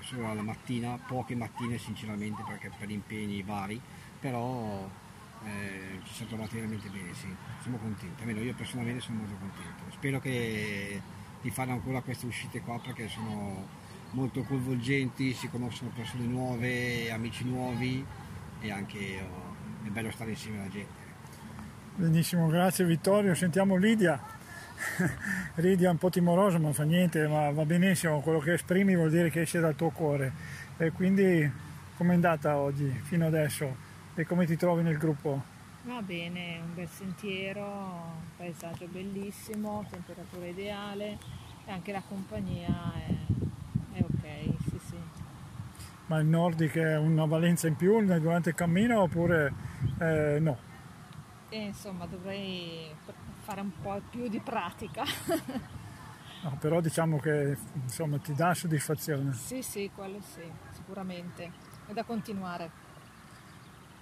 solo 0.02 0.30
alla 0.30 0.42
mattina, 0.42 1.00
poche 1.08 1.34
mattine 1.34 1.78
sinceramente 1.78 2.44
perché 2.46 2.70
per 2.78 2.90
impegni 2.90 3.42
vari, 3.42 3.80
però 4.20 4.86
eh, 5.46 6.00
ci 6.04 6.14
siamo 6.14 6.32
trovati 6.32 6.56
veramente 6.56 6.90
bene, 6.90 7.14
sì, 7.14 7.28
siamo 7.62 7.78
contenti, 7.78 8.22
almeno 8.22 8.40
io 8.42 8.54
personalmente 8.54 9.02
sono 9.02 9.18
molto 9.20 9.36
contento. 9.40 9.84
Spero 9.92 10.20
che 10.20 11.02
di 11.42 11.50
fare 11.50 11.72
ancora 11.72 12.02
queste 12.02 12.26
uscite 12.26 12.62
qua 12.62 12.80
perché 12.80 13.08
sono 13.08 13.68
molto 14.12 14.44
coinvolgenti, 14.44 15.34
si 15.34 15.50
conoscono 15.50 15.92
persone 15.94 16.26
nuove, 16.26 17.12
amici 17.12 17.44
nuovi 17.46 18.06
e 18.62 18.72
anche 18.72 19.22
oh, 19.22 19.86
è 19.86 19.90
bello 19.90 20.12
stare 20.12 20.32
insieme 20.32 20.60
alla 20.60 20.70
gente. 20.70 21.02
Benissimo, 21.96 22.48
grazie 22.48 22.86
Vittorio. 22.86 23.36
Sentiamo 23.36 23.76
Lidia. 23.76 24.20
Lidia 25.56 25.90
è 25.90 25.92
un 25.92 25.98
po' 25.98 26.10
timorosa, 26.10 26.58
ma 26.58 26.72
fa 26.74 26.84
niente, 26.84 27.28
ma 27.28 27.52
va 27.52 27.66
benissimo. 27.66 28.22
Quello 28.22 28.40
che 28.40 28.54
esprimi 28.54 28.96
vuol 28.96 29.12
dire 29.12 29.30
che 29.30 29.42
esce 29.42 29.60
dal 29.60 29.76
tuo 29.76 29.90
cuore. 29.90 30.32
E 30.78 30.92
quindi 30.92 31.50
com'è 31.96 32.14
andata 32.14 32.58
oggi, 32.58 32.90
fino 33.04 33.28
adesso? 33.28 33.92
E 34.16 34.26
come 34.26 34.46
ti 34.46 34.56
trovi 34.56 34.84
nel 34.84 34.98
gruppo? 34.98 35.42
Va 35.86 36.02
bene, 36.02 36.60
un 36.64 36.76
bel 36.76 36.88
sentiero, 36.88 37.66
un 37.66 38.28
paesaggio 38.38 38.86
bellissimo, 38.86 39.86
temperatura 39.90 40.46
ideale 40.46 41.18
e 41.66 41.72
anche 41.72 41.92
la 41.92 42.02
compagnia 42.08 42.94
è, 42.96 43.98
è 43.98 44.02
ok, 44.04 44.70
sì 44.70 44.80
sì. 44.88 44.98
Ma 46.06 46.20
il 46.20 46.28
Nordic 46.28 46.76
è 46.78 46.98
una 46.98 47.26
valenza 47.26 47.68
in 47.68 47.76
più 47.76 48.06
durante 48.06 48.50
il 48.50 48.56
cammino 48.56 49.02
oppure 49.02 49.52
eh, 50.00 50.38
no? 50.40 50.58
E 51.50 51.58
insomma 51.58 52.06
dovrei 52.06 52.94
fare 53.42 53.62
un 53.62 53.72
po' 53.82 54.00
più 54.12 54.28
di 54.28 54.40
pratica. 54.40 55.04
no, 56.44 56.58
però 56.60 56.82
diciamo 56.82 57.18
che 57.18 57.58
insomma, 57.74 58.20
ti 58.20 58.36
dà 58.36 58.54
soddisfazione. 58.54 59.34
Sì, 59.34 59.64
sì, 59.64 59.90
quello 59.94 60.20
sì, 60.22 60.44
sicuramente. 60.72 61.52
È 61.88 61.94
da 61.94 62.04
continuare. 62.04 62.83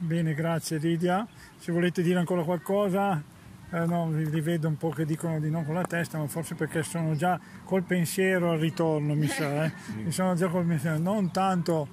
Bene, 0.03 0.34
grazie 0.34 0.79
Lidia. 0.79 1.27
Se 1.60 1.72
volete 1.72 2.01
dire 2.01 2.17
ancora 2.17 2.41
qualcosa, 2.41 3.22
eh, 3.70 3.86
no, 3.86 4.10
li 4.12 4.41
vedo 4.41 4.67
un 4.67 4.75
po' 4.75 4.89
che 4.89 5.05
dicono 5.05 5.39
di 5.39 5.51
no 5.51 5.63
con 5.63 5.75
la 5.75 5.84
testa, 5.84 6.17
ma 6.17 6.25
forse 6.25 6.55
perché 6.55 6.81
sono 6.81 7.15
già 7.15 7.39
col 7.63 7.84
pensiero 7.84 8.50
al 8.50 8.58
ritorno, 8.58 9.13
mi 9.13 9.27
sa. 9.27 9.65
Eh? 9.65 9.72
Mi 10.03 10.12
sono 10.12 10.34
già 10.34 10.48
col 10.48 10.65
pensiero, 10.65 10.98
non 10.98 11.29
tanto, 11.31 11.88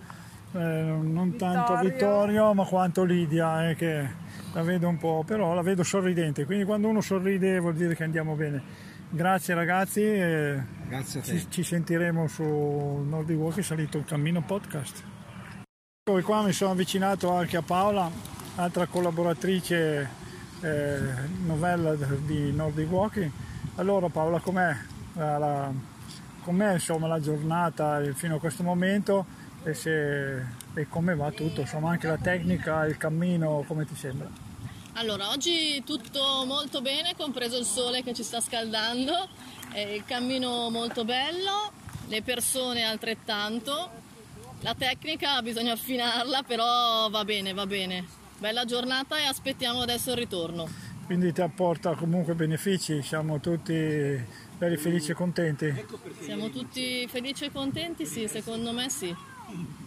eh, 0.53 0.59
non 0.59 1.33
Vittorio. 1.33 1.55
tanto 1.65 1.77
Vittorio, 1.87 2.55
ma 2.55 2.65
quanto 2.65 3.05
Lidia, 3.05 3.69
eh, 3.69 3.75
che 3.75 4.09
la 4.55 4.63
vedo 4.63 4.89
un 4.89 4.97
po', 4.97 5.23
però 5.27 5.53
la 5.53 5.63
vedo 5.63 5.83
sorridente. 5.83 6.47
Quindi 6.47 6.65
quando 6.65 6.89
uno 6.89 7.03
sorride 7.03 7.59
vuol 7.59 7.75
dire 7.75 7.95
che 7.95 8.05
andiamo 8.05 8.37
bene. 8.37 8.87
Grazie 9.11 9.53
ragazzi, 9.53 10.03
Grazie 10.89 11.23
ci, 11.23 11.47
ci, 11.51 11.63
sentiremo 11.63 12.27
su 12.27 12.43
Nordic 12.43 13.37
Walk 13.39 13.63
Salito 13.63 13.99
il 13.99 14.05
Cammino 14.07 14.41
Podcast. 14.41 15.17
Eccomi 16.09 16.23
qua, 16.23 16.41
mi 16.41 16.55
sono 16.55 16.71
avvicinato 16.71 17.31
anche 17.35 17.59
a 17.59 17.63
Paola, 17.63 18.11
altra 18.55 18.87
collaboratrice 18.87 20.09
eh, 20.63 20.99
novella 21.45 21.95
di 21.97 22.51
Nordic 22.51 22.91
Walking. 22.91 23.31
Allora 23.75 24.09
Paola, 24.09 24.41
com'è, 24.41 24.75
la, 25.13 25.71
com'è 26.41 26.73
insomma, 26.73 27.09
la 27.09 27.21
giornata 27.21 28.01
fino 28.15 28.37
a 28.37 28.39
questo 28.39 28.63
momento? 28.63 29.27
E, 29.63 29.75
se, 29.75 30.39
e 30.73 30.89
come 30.89 31.15
va 31.15 31.31
tutto, 31.31 31.61
insomma 31.61 31.91
anche 31.91 32.07
la 32.07 32.17
tecnica, 32.17 32.87
il 32.87 32.97
cammino, 32.97 33.63
come 33.67 33.85
ti 33.85 33.95
sembra? 33.95 34.31
Allora, 34.95 35.29
oggi 35.29 35.83
tutto 35.85 36.47
molto 36.47 36.81
bene, 36.81 37.17
compreso 37.19 37.59
il 37.59 37.67
sole 37.67 38.03
che 38.03 38.15
ci 38.15 38.23
sta 38.23 38.41
scaldando, 38.41 39.13
il 39.75 40.03
cammino 40.07 40.71
molto 40.71 41.05
bello, 41.05 41.71
le 42.07 42.23
persone 42.23 42.85
altrettanto, 42.85 43.98
la 44.61 44.75
tecnica 44.75 45.41
bisogna 45.43 45.73
affinarla, 45.73 46.43
però 46.43 47.09
va 47.11 47.25
bene, 47.25 47.53
va 47.53 47.67
bene. 47.67 48.05
Bella 48.39 48.65
giornata 48.65 49.19
e 49.19 49.25
aspettiamo 49.25 49.81
adesso 49.81 50.11
il 50.11 50.17
ritorno. 50.17 50.69
Quindi 51.07 51.33
ti 51.33 51.41
apporta 51.41 51.95
comunque 51.95 52.35
benefici, 52.35 53.03
siamo 53.03 53.41
tutti 53.41 53.73
belli 54.59 54.77
felici 54.77 55.13
e 55.13 55.15
contenti? 55.15 55.85
Siamo 56.21 56.51
tutti 56.51 57.07
felici 57.09 57.47
e 57.47 57.51
contenti, 57.51 58.05
sì, 58.05 58.29
secondo 58.29 58.73
me 58.73 58.91
sì, 58.91 59.15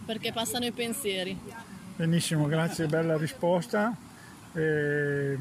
perché 0.04 0.32
passano 0.32 0.64
i 0.64 0.72
pensieri. 0.72 1.38
Benissimo, 1.96 2.46
grazie, 2.46 2.86
bella 2.86 3.16
risposta. 3.16 3.94
E, 4.52 5.38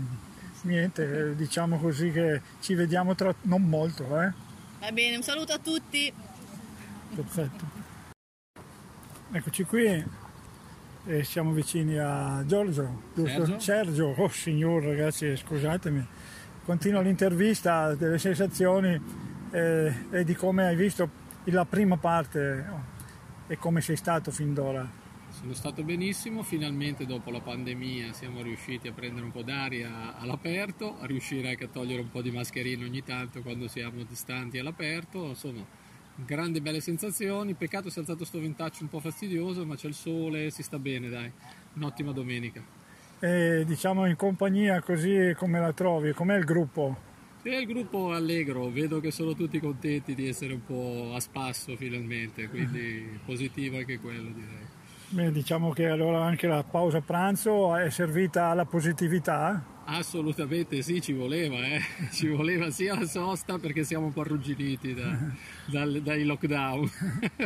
niente, 0.61 1.35
diciamo 1.35 1.79
così 1.79 2.11
che 2.11 2.41
ci 2.59 2.75
vediamo 2.75 3.15
tra 3.15 3.33
non 3.43 3.63
molto. 3.63 4.03
Eh? 4.21 4.31
Va 4.79 4.91
bene, 4.91 5.15
un 5.15 5.23
saluto 5.23 5.53
a 5.53 5.57
tutti. 5.57 6.13
Perfetto. 7.15 7.80
Eccoci 9.33 9.63
qui 9.63 10.05
e 11.05 11.23
siamo 11.23 11.53
vicini 11.53 11.97
a 11.97 12.43
Giorgio? 12.45 13.03
Sergio, 13.15 13.59
Sergio. 13.61 14.13
oh 14.17 14.27
signor 14.27 14.83
ragazzi 14.83 15.37
scusatemi, 15.37 16.05
continua 16.65 16.99
l'intervista 16.99 17.95
delle 17.95 18.17
sensazioni 18.17 19.01
eh, 19.51 19.93
e 20.11 20.25
di 20.25 20.35
come 20.35 20.65
hai 20.65 20.75
visto 20.75 21.09
la 21.45 21.63
prima 21.63 21.95
parte 21.95 22.65
oh, 22.69 22.83
e 23.47 23.55
come 23.57 23.79
sei 23.79 23.95
stato 23.95 24.31
fin 24.31 24.53
d'ora. 24.53 24.85
sono 25.29 25.53
stato 25.53 25.81
benissimo, 25.81 26.43
finalmente 26.43 27.05
dopo 27.05 27.31
la 27.31 27.39
pandemia 27.39 28.11
siamo 28.11 28.41
riusciti 28.41 28.89
a 28.89 28.91
prendere 28.91 29.23
un 29.23 29.31
po' 29.31 29.43
d'aria 29.43 30.17
all'aperto, 30.17 30.99
a 30.99 31.05
riuscire 31.05 31.47
anche 31.51 31.63
a 31.63 31.69
togliere 31.69 32.01
un 32.01 32.11
po' 32.11 32.21
di 32.21 32.31
mascherine 32.31 32.83
ogni 32.83 33.01
tanto 33.01 33.41
quando 33.41 33.69
siamo 33.69 34.03
distanti 34.03 34.59
all'aperto, 34.59 35.27
insomma 35.27 35.79
grandi 36.15 36.61
belle 36.61 36.81
sensazioni, 36.81 37.53
peccato 37.53 37.89
sia 37.89 38.01
alzato 38.01 38.25
sto 38.25 38.39
ventaccio 38.39 38.83
un 38.83 38.89
po' 38.89 38.99
fastidioso, 38.99 39.65
ma 39.65 39.75
c'è 39.75 39.87
il 39.87 39.93
sole, 39.93 40.49
si 40.51 40.63
sta 40.63 40.79
bene 40.79 41.09
dai, 41.09 41.31
un'ottima 41.75 42.11
domenica. 42.11 42.61
E 43.19 43.63
diciamo 43.65 44.07
in 44.07 44.15
compagnia 44.15 44.81
così 44.81 45.33
come 45.37 45.59
la 45.59 45.73
trovi, 45.73 46.11
com'è 46.11 46.37
il 46.37 46.43
gruppo? 46.43 47.09
Sì, 47.43 47.49
il 47.49 47.65
gruppo 47.65 48.13
è 48.13 48.15
allegro, 48.15 48.69
vedo 48.69 48.99
che 48.99 49.11
sono 49.11 49.33
tutti 49.33 49.59
contenti 49.59 50.13
di 50.13 50.27
essere 50.27 50.53
un 50.53 50.63
po' 50.65 51.13
a 51.15 51.19
spasso 51.19 51.75
finalmente, 51.75 52.47
quindi 52.47 53.19
positivo 53.25 53.77
anche 53.77 53.99
quello 53.99 54.29
direi. 54.29 54.69
Beh, 55.09 55.31
diciamo 55.31 55.71
che 55.71 55.87
allora 55.87 56.23
anche 56.23 56.47
la 56.47 56.63
pausa 56.63 57.01
pranzo 57.01 57.75
è 57.75 57.89
servita 57.89 58.45
alla 58.45 58.65
positività? 58.65 59.70
Assolutamente 59.83 60.81
sì, 60.81 61.01
ci 61.01 61.11
voleva, 61.11 61.57
eh. 61.65 61.81
ci 62.11 62.27
voleva 62.27 62.69
sia 62.69 62.97
la 62.97 63.05
sosta 63.05 63.57
perché 63.57 63.83
siamo 63.83 64.05
un 64.05 64.13
po' 64.13 64.21
arrugginiti 64.21 64.93
da, 64.93 65.17
dal, 65.65 66.01
dai 66.01 66.23
lockdown. 66.23 66.89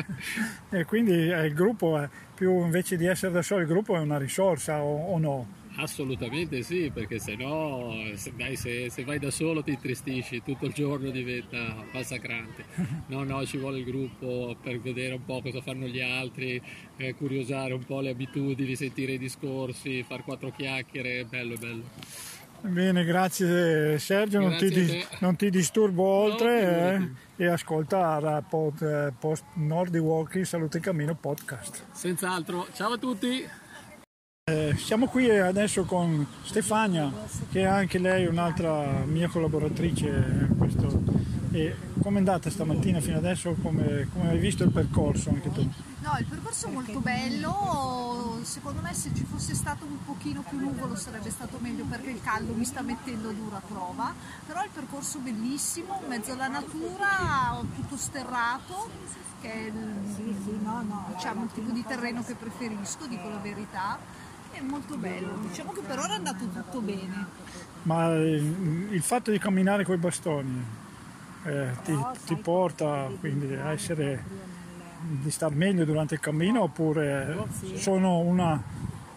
e 0.70 0.86
quindi 0.86 1.14
eh, 1.14 1.46
il 1.46 1.54
gruppo 1.54 2.08
più 2.34 2.64
invece 2.64 2.98
di 2.98 3.06
essere 3.06 3.32
da 3.32 3.42
solo, 3.42 3.62
il 3.62 3.68
gruppo 3.68 3.96
è 3.96 4.00
una 4.00 4.18
risorsa 4.18 4.82
o, 4.82 5.14
o 5.14 5.18
no? 5.18 5.48
Assolutamente 5.78 6.64
sì, 6.64 6.90
perché 6.94 7.20
se 7.20 7.36
no, 7.36 7.94
se, 8.16 8.32
dai, 8.36 8.56
se, 8.56 8.90
se, 8.90 9.04
vai 9.04 9.20
da 9.20 9.30
solo 9.30 9.62
ti 9.62 9.72
intristisci, 9.72 10.42
tutto 10.42 10.66
il 10.68 10.74
giorno 10.74 11.10
diventa 11.10 11.84
massacrante. 11.92 12.64
No, 13.08 13.24
no, 13.24 13.46
ci 13.46 13.58
vuole 13.58 13.80
il 13.80 13.86
gruppo 13.86 14.56
per 14.62 14.80
vedere 14.80 15.14
un 15.14 15.24
po' 15.24 15.42
cosa 15.42 15.62
fanno 15.62 15.86
gli 15.86 16.02
altri, 16.02 16.62
eh, 16.98 17.14
curiosare 17.14 17.74
un 17.74 17.84
po' 17.84 18.00
le 18.00 18.10
abitudini, 18.10 18.76
sentire 18.76 19.14
i 19.14 19.18
discorsi, 19.18 20.04
fare 20.04 20.24
quattro 20.24 20.52
chiacchiere, 20.52 21.26
bello, 21.26 21.56
bello. 21.56 21.84
Bene, 22.62 23.04
grazie 23.04 24.00
Sergio, 24.00 24.40
grazie 24.40 24.70
non, 24.70 24.88
ti, 24.88 25.06
non, 25.20 25.36
ti, 25.36 25.50
disturbo 25.52 26.04
oltre 26.04 26.98
no, 26.98 27.16
eh, 27.36 27.44
e 27.44 27.48
ascolta 27.48 28.44
pod, 28.48 28.82
eh, 28.82 29.14
post 29.18 29.44
Nordi 29.54 30.00
Walking 30.00 30.46
Salute 30.46 30.78
in 30.78 30.84
Cammino 30.84 31.16
podcast. 31.16 31.84
Senz'altro, 31.92 32.68
ciao 32.74 32.94
a 32.94 32.98
tutti! 32.98 33.65
Eh, 34.48 34.76
siamo 34.78 35.08
qui 35.08 35.28
adesso 35.28 35.86
con 35.86 36.24
Stefania, 36.44 37.12
che 37.50 37.62
è 37.62 37.64
anche 37.64 37.98
lei 37.98 38.28
un'altra 38.28 39.04
mia 39.06 39.28
collaboratrice. 39.28 40.50
Questo. 40.56 41.02
E 41.50 41.76
come 42.00 42.18
è 42.18 42.20
andata 42.20 42.52
stamattina 42.52 43.02
fino 43.02 43.18
adesso? 43.18 43.56
Come, 43.60 44.08
come, 44.14 44.30
hai 44.30 44.38
visto 44.38 44.64
il 44.64 44.70
percorso 44.70 45.32
anche 45.32 45.52
tu? 45.52 45.62
No, 45.62 46.16
il 46.20 46.26
percorso 46.26 46.68
è 46.68 46.70
molto 46.70 47.00
bello, 47.00 48.40
secondo 48.44 48.82
me 48.82 48.94
se 48.94 49.10
ci 49.16 49.24
fosse 49.24 49.56
stato 49.56 49.84
un 49.84 49.98
pochino 50.06 50.44
più 50.48 50.60
nuvolo 50.60 50.96
sarebbe 50.96 51.32
stato 51.32 51.58
meglio 51.60 51.86
perché 51.86 52.12
il 52.12 52.22
caldo 52.22 52.54
mi 52.54 52.66
sta 52.66 52.84
mettendo 52.84 53.32
dura 53.32 53.60
prova, 53.68 54.14
però 54.46 54.64
il 54.64 54.70
percorso 54.72 55.18
bellissimo, 55.18 56.02
in 56.04 56.08
mezzo 56.08 56.34
alla 56.34 56.50
natura, 56.50 57.60
tutto 57.74 57.98
sterrato, 57.98 58.90
che 59.42 59.52
è 59.52 59.58
il, 59.66 59.74
diciamo, 61.16 61.46
il 61.46 61.52
tipo 61.52 61.72
di 61.72 61.84
terreno 61.84 62.24
che 62.24 62.36
preferisco, 62.36 63.08
dico 63.08 63.28
la 63.28 63.40
verità 63.40 63.98
è 64.58 64.62
molto 64.62 64.96
bello. 64.98 65.38
Diciamo 65.48 65.72
che 65.72 65.82
per 65.82 66.00
ora 66.00 66.14
è 66.14 66.18
andato 66.18 66.48
tutto 66.48 66.80
bene. 66.80 67.26
Ma 67.84 68.14
il 68.14 69.02
fatto 69.02 69.32
di 69.32 69.38
camminare 69.38 69.84
con 69.84 69.96
i 69.96 70.00
bastoni 70.00 70.64
eh, 71.44 71.68
ti, 71.84 71.96
ti, 72.26 72.36
porta 72.36 73.08
quindi 73.20 73.54
a 73.54 73.72
essere 73.72 74.24
di 75.00 75.30
star 75.30 75.54
meglio 75.54 75.86
durante 75.86 76.16
il 76.16 76.20
cammino 76.20 76.64
oppure 76.64 77.38
sono 77.76 78.18
una 78.20 78.60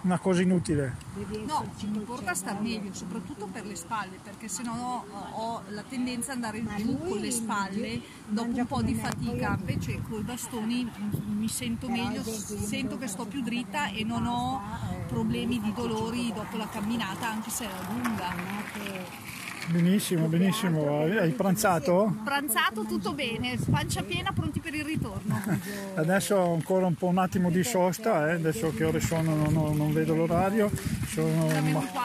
una 0.02 0.18
cosa 0.18 0.42
inutile. 0.42 0.96
No, 1.44 1.70
mi 1.90 1.98
porta 2.00 2.30
a 2.30 2.34
star 2.34 2.60
meglio, 2.60 2.92
soprattutto 2.94 3.46
per 3.46 3.66
le 3.66 3.74
spalle, 3.74 4.18
perché 4.22 4.48
se 4.48 4.62
no 4.62 5.04
ho 5.32 5.62
la 5.68 5.82
tendenza 5.82 6.32
ad 6.32 6.36
andare 6.36 6.64
giù 6.76 6.98
con 6.98 7.18
le 7.18 7.30
spalle 7.30 8.00
dopo 8.26 8.56
un 8.56 8.66
po' 8.66 8.82
di 8.82 8.94
fatica, 8.94 9.56
invece 9.58 10.00
con 10.08 10.20
i 10.20 10.22
bastoni 10.22 10.90
mi 11.26 11.48
sento 11.48 11.88
meglio, 11.88 12.22
sento 12.22 12.96
che 12.98 13.08
sto 13.08 13.26
più 13.26 13.42
dritta 13.42 13.88
e 13.90 14.04
non 14.04 14.26
ho 14.26 14.62
problemi 15.08 15.60
di 15.60 15.72
dolori 15.72 16.32
dopo 16.32 16.56
la 16.56 16.68
camminata, 16.68 17.28
anche 17.28 17.50
se 17.50 17.64
è 17.64 17.70
lunga. 17.88 19.37
Benissimo, 19.70 20.28
benissimo. 20.28 21.02
Hai 21.02 21.30
pranzato? 21.32 22.16
Pranzato 22.24 22.84
tutto 22.84 23.12
bene, 23.12 23.58
pancia 23.70 24.02
piena, 24.02 24.32
pronti 24.32 24.60
per 24.60 24.72
il 24.72 24.82
ritorno. 24.82 25.42
Adesso 25.94 26.52
ancora 26.52 26.86
un 26.86 26.94
po' 26.94 27.06
un 27.08 27.18
attimo 27.18 27.50
di 27.50 27.62
sosta, 27.62 28.30
eh? 28.30 28.32
adesso 28.32 28.72
che 28.72 28.84
ore 28.84 29.00
sono 29.00 29.34
non, 29.34 29.76
non 29.76 29.92
vedo 29.92 30.14
l'orario, 30.14 30.70
sono 31.06 31.48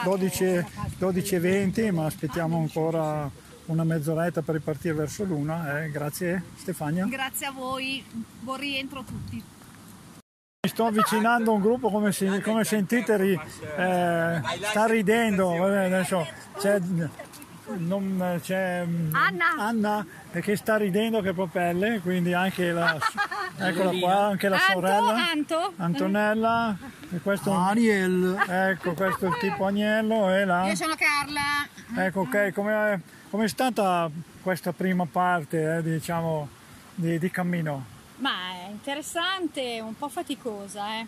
12, 0.04 0.44
12.20 1.00 1.92
ma 1.92 2.04
aspettiamo 2.04 2.58
ancora 2.58 3.30
una 3.66 3.84
mezz'oretta 3.84 4.42
per 4.42 4.56
ripartire 4.56 4.94
verso 4.94 5.24
l'una. 5.24 5.82
Eh? 5.82 5.90
Grazie 5.90 6.42
Stefania. 6.56 7.06
Grazie 7.06 7.46
a 7.46 7.52
voi, 7.52 8.04
buon 8.40 8.58
rientro 8.58 8.98
a 9.00 9.04
tutti. 9.04 9.42
Mi 10.64 10.70
sto 10.70 10.84
avvicinando 10.86 11.50
a 11.50 11.54
un 11.54 11.60
gruppo 11.60 11.90
come, 11.90 12.12
si, 12.12 12.26
come 12.42 12.64
sentite 12.64 13.16
ri, 13.16 13.32
eh, 13.32 14.42
sta 14.62 14.86
ridendo, 14.86 15.62
adesso 15.62 16.26
c'è 16.58 16.80
non 17.76 18.38
c'è 18.42 18.84
mm, 18.84 19.14
Anna. 19.14 19.54
Anna 19.58 20.06
che 20.30 20.56
sta 20.56 20.76
ridendo 20.76 21.20
che 21.20 21.32
propelle, 21.32 22.00
quindi 22.00 22.32
anche 22.32 22.72
la, 22.72 22.98
eccola 23.58 23.90
qua, 23.98 24.26
anche 24.26 24.48
la 24.48 24.58
sorella 24.58 25.30
Anto, 25.30 25.72
Antonella 25.76 26.76
e 27.10 27.18
questo 27.20 27.52
Aniel. 27.52 28.42
Ecco, 28.46 28.92
questo 28.92 29.26
è 29.26 29.28
il 29.28 29.36
tipo 29.38 29.66
Agnello 29.66 30.34
e 30.34 30.44
la 30.44 30.66
Io 30.66 30.74
sono 30.74 30.94
Carla. 30.96 32.04
Ecco, 32.04 32.20
ok, 32.20 32.52
come 32.52 33.00
è 33.44 33.48
stata 33.48 34.10
questa 34.42 34.72
prima 34.72 35.06
parte, 35.06 35.76
eh, 35.76 35.82
diciamo, 35.82 36.48
di, 36.94 37.18
di, 37.18 37.30
cammino? 37.30 37.84
Ma 38.16 38.52
è 38.52 38.70
interessante, 38.70 39.80
un 39.80 39.96
po' 39.96 40.08
faticosa, 40.08 40.98
eh. 40.98 41.06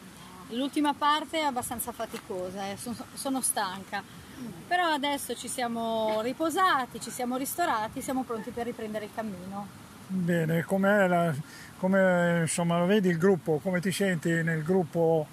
L'ultima 0.50 0.94
parte 0.94 1.40
è 1.40 1.42
abbastanza 1.42 1.90
faticosa, 1.92 2.70
eh. 2.70 2.76
sono, 2.76 2.96
sono 3.14 3.40
stanca 3.40 4.24
però 4.66 4.92
adesso 4.92 5.34
ci 5.34 5.48
siamo 5.48 6.20
riposati, 6.22 7.00
ci 7.00 7.10
siamo 7.10 7.36
ristorati, 7.36 8.00
siamo 8.00 8.22
pronti 8.22 8.50
per 8.50 8.66
riprendere 8.66 9.06
il 9.06 9.10
cammino. 9.14 9.84
Bene, 10.08 10.62
come, 10.62 11.42
come 11.78 12.40
insomma, 12.42 12.84
vedi 12.84 13.08
il 13.08 13.18
gruppo, 13.18 13.58
come 13.62 13.80
ti 13.80 13.90
senti 13.90 14.30
nel 14.30 14.62
gruppo? 14.62 15.26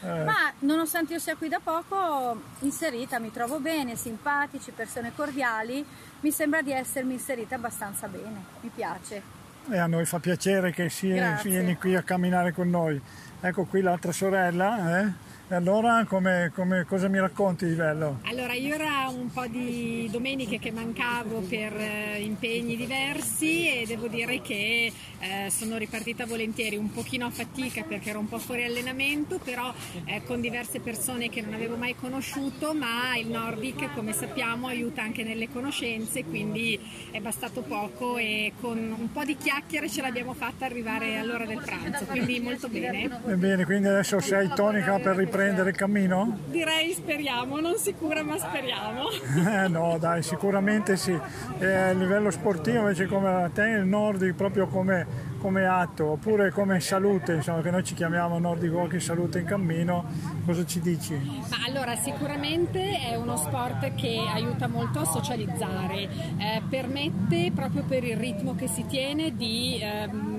Eh... 0.00 0.24
Ma 0.24 0.52
nonostante 0.60 1.14
io 1.14 1.18
sia 1.18 1.36
qui 1.36 1.48
da 1.48 1.60
poco 1.62 2.40
inserita, 2.60 3.18
mi 3.18 3.30
trovo 3.32 3.60
bene, 3.60 3.96
simpatici, 3.96 4.70
persone 4.70 5.12
cordiali, 5.14 5.84
mi 6.20 6.30
sembra 6.30 6.62
di 6.62 6.72
essermi 6.72 7.14
inserita 7.14 7.56
abbastanza 7.56 8.08
bene, 8.08 8.44
mi 8.60 8.70
piace. 8.74 9.36
E 9.70 9.78
a 9.78 9.86
noi 9.86 10.04
fa 10.04 10.18
piacere 10.18 10.72
che 10.72 10.88
si, 10.88 11.12
vieni 11.42 11.76
qui 11.76 11.94
a 11.94 12.02
camminare 12.02 12.52
con 12.52 12.70
noi. 12.70 13.00
Ecco 13.40 13.64
qui 13.64 13.82
l'altra 13.82 14.12
sorella, 14.12 15.00
eh? 15.00 15.12
E 15.50 15.54
allora 15.54 16.04
come, 16.06 16.52
come, 16.54 16.84
cosa 16.84 17.08
mi 17.08 17.18
racconti 17.18 17.64
di 17.64 17.72
bello? 17.72 18.20
Allora 18.24 18.52
io 18.52 18.74
era 18.74 19.08
un 19.08 19.32
po' 19.32 19.46
di 19.46 20.06
domeniche 20.12 20.58
che 20.58 20.70
mancavo 20.70 21.40
per 21.40 21.72
eh, 21.74 22.20
impegni 22.20 22.76
diversi 22.76 23.80
e 23.80 23.86
devo 23.86 24.08
dire 24.08 24.42
che 24.42 24.92
eh, 25.20 25.48
sono 25.48 25.78
ripartita 25.78 26.26
volentieri, 26.26 26.76
un 26.76 26.92
pochino 26.92 27.24
a 27.24 27.30
fatica 27.30 27.82
perché 27.82 28.10
ero 28.10 28.18
un 28.18 28.28
po' 28.28 28.38
fuori 28.38 28.64
allenamento, 28.64 29.38
però 29.42 29.72
eh, 30.04 30.22
con 30.26 30.42
diverse 30.42 30.80
persone 30.80 31.30
che 31.30 31.40
non 31.40 31.54
avevo 31.54 31.76
mai 31.76 31.94
conosciuto, 31.96 32.74
ma 32.74 33.16
il 33.16 33.28
Nordic 33.28 33.94
come 33.94 34.12
sappiamo 34.12 34.66
aiuta 34.66 35.00
anche 35.00 35.22
nelle 35.22 35.48
conoscenze, 35.48 36.24
quindi 36.24 36.78
è 37.10 37.20
bastato 37.20 37.62
poco 37.62 38.18
e 38.18 38.52
con 38.60 38.76
un 38.76 39.10
po' 39.12 39.24
di 39.24 39.34
chiacchiere 39.38 39.88
ce 39.88 40.02
l'abbiamo 40.02 40.34
fatta 40.34 40.66
arrivare 40.66 41.16
all'ora 41.16 41.46
del 41.46 41.62
pranzo, 41.64 42.04
quindi 42.04 42.38
molto 42.38 42.68
bene. 42.68 43.08
Bene, 43.34 43.64
quindi 43.64 43.88
adesso 43.88 44.20
sei 44.20 44.50
tonica 44.54 44.98
per 44.98 45.16
riprendere 45.16 45.37
riprendere 45.38 45.70
il 45.70 45.76
cammino? 45.76 46.38
Direi 46.46 46.92
speriamo, 46.92 47.60
non 47.60 47.76
sicura 47.76 48.22
ma 48.24 48.36
speriamo. 48.36 49.08
Eh, 49.48 49.68
no 49.68 49.96
dai, 49.98 50.22
sicuramente 50.22 50.96
sì. 50.96 51.16
E 51.58 51.72
a 51.72 51.92
livello 51.92 52.30
sportivo 52.30 52.78
invece 52.78 53.06
come 53.06 53.50
te 53.54 53.62
il 53.62 53.84
Nordic 53.84 54.34
proprio 54.34 54.66
come, 54.66 55.06
come 55.38 55.64
atto 55.66 56.12
oppure 56.12 56.50
come 56.50 56.80
salute, 56.80 57.34
insomma 57.34 57.62
che 57.62 57.70
noi 57.70 57.84
ci 57.84 57.94
chiamiamo 57.94 58.38
Nordic 58.38 58.72
Walking 58.72 59.00
Salute 59.00 59.38
in 59.38 59.44
Cammino, 59.44 60.04
cosa 60.44 60.64
ci 60.66 60.80
dici? 60.80 61.14
Ma 61.48 61.58
allora 61.66 61.94
sicuramente 61.94 62.98
è 62.98 63.14
uno 63.14 63.36
sport 63.36 63.94
che 63.94 64.20
aiuta 64.32 64.66
molto 64.66 65.00
a 65.00 65.04
socializzare, 65.04 66.02
eh, 66.38 66.62
permette 66.68 67.52
proprio 67.54 67.84
per 67.84 68.02
il 68.02 68.16
ritmo 68.16 68.56
che 68.56 68.66
si 68.66 68.84
tiene 68.86 69.36
di... 69.36 69.78
Ehm, 69.80 70.37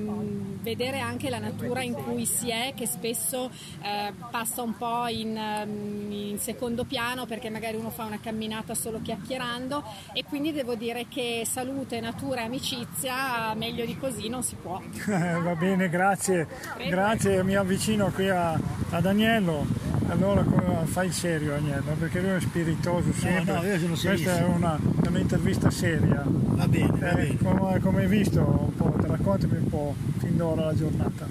vedere 0.69 0.99
anche 0.99 1.29
la 1.29 1.39
natura 1.39 1.81
in 1.81 1.93
cui 1.93 2.25
si 2.25 2.49
è, 2.49 2.73
che 2.75 2.85
spesso 2.85 3.49
eh, 3.81 4.13
passa 4.29 4.61
un 4.61 4.77
po' 4.77 5.07
in, 5.07 5.35
ehm, 5.35 6.11
in, 6.11 6.39
secondo 6.39 6.83
piano 6.83 7.25
perché 7.25 7.49
magari 7.49 7.75
uno 7.75 7.89
fa 7.89 8.05
una 8.05 8.19
camminata 8.19 8.75
solo 8.75 9.01
chiacchierando 9.01 9.83
e 10.13 10.23
quindi 10.25 10.51
devo 10.51 10.75
dire 10.75 11.07
che 11.09 11.43
salute, 11.45 11.99
natura 11.99 12.41
e 12.41 12.45
amicizia 12.45 13.53
meglio 13.55 13.83
di 13.85 13.97
così 13.97 14.29
non 14.29 14.43
si 14.43 14.55
può. 14.55 14.79
Va 15.07 15.55
bene, 15.55 15.89
grazie. 15.89 16.47
Prego. 16.75 16.89
Grazie, 16.89 17.43
mi 17.43 17.55
avvicino 17.55 18.11
qui 18.11 18.29
a, 18.29 18.51
a 18.51 19.01
Daniello. 19.01 19.65
Allora 20.09 20.43
fai 20.85 21.07
il 21.07 21.13
serio 21.13 21.55
Agnello, 21.55 21.93
perché 21.99 22.19
lui 22.19 22.31
è 22.31 22.39
spiritoso 22.39 23.13
sempre. 23.13 23.53
No, 23.53 23.61
no, 23.61 23.95
Questa 23.95 24.37
è 24.39 24.43
una, 24.43 24.79
un'intervista 25.07 25.69
seria. 25.69 26.23
Va 26.25 26.67
bene, 26.67 26.99
va 26.99 27.17
eh, 27.19 27.37
come, 27.37 27.79
come, 27.79 28.01
hai 28.01 28.07
visto, 28.07 28.39
un 28.39 28.75
po', 28.75 28.95
raccontami 29.09 29.57
un 29.57 29.69
po' 29.69 29.95
fin 30.17 30.37
d'ora 30.37 30.65
la 30.65 30.75
giornata. 30.75 31.27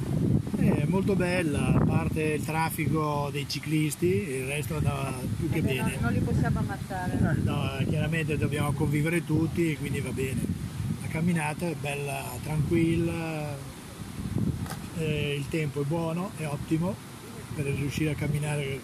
È 0.57 0.85
molto 0.87 1.14
bella, 1.14 1.75
a 1.75 1.85
parte 1.85 2.23
il 2.23 2.45
traffico 2.45 3.29
dei 3.31 3.49
ciclisti, 3.49 4.07
il 4.07 4.47
resto 4.47 4.77
andava 4.77 5.14
più 5.37 5.49
che 5.49 5.62
bene. 5.62 5.97
Non 6.01 6.12
li 6.12 6.19
possiamo 6.19 6.59
ammazzare. 6.59 7.12
Eh, 7.12 7.43
no, 7.43 7.79
chiaramente 7.88 8.37
dobbiamo 8.37 8.73
convivere 8.73 9.25
tutti, 9.25 9.77
quindi 9.77 10.01
va 10.01 10.11
bene. 10.11 10.41
La 11.03 11.09
camminata 11.09 11.67
è 11.67 11.75
bella, 11.81 12.25
tranquilla, 12.43 13.57
eh, 14.99 15.37
il 15.38 15.49
tempo 15.49 15.83
è 15.83 15.85
buono, 15.85 16.33
è 16.37 16.47
ottimo 16.47 16.95
per 17.55 17.67
riuscire 17.67 18.11
a 18.11 18.14
camminare 18.14 18.81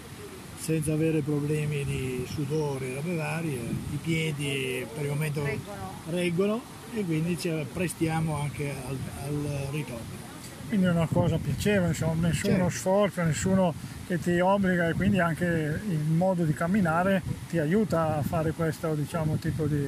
senza 0.65 0.93
avere 0.93 1.21
problemi 1.21 1.85
di 1.85 2.25
sudore 2.27 2.87
e 2.87 2.95
robe 2.95 3.15
varie. 3.15 3.59
I 3.59 3.99
piedi 4.01 4.83
per 4.95 5.03
il 5.03 5.09
momento 5.09 5.43
reggono, 5.43 5.93
reggono 6.09 6.61
e 6.95 7.05
quindi 7.05 7.37
ci 7.37 7.53
prestiamo 7.71 8.39
anche 8.39 8.73
al, 8.87 8.97
al 9.25 9.67
ritorno 9.69 10.23
quindi 10.67 10.87
è 10.87 10.89
una 10.89 11.05
cosa 11.05 11.37
piacevole, 11.37 11.89
insomma, 11.89 12.27
nessuno 12.27 12.55
certo. 12.55 12.69
sforzo, 12.69 13.21
nessuno 13.21 13.73
che 14.07 14.19
ti 14.19 14.39
obbliga 14.39 14.89
e 14.89 14.93
quindi 14.93 15.19
anche 15.19 15.79
il 15.87 15.99
modo 15.99 16.43
di 16.43 16.53
camminare 16.53 17.21
ti 17.47 17.59
aiuta 17.59 18.17
a 18.17 18.23
fare 18.23 18.51
questo 18.51 18.95
diciamo, 18.95 19.35
tipo 19.35 19.67
di, 19.67 19.87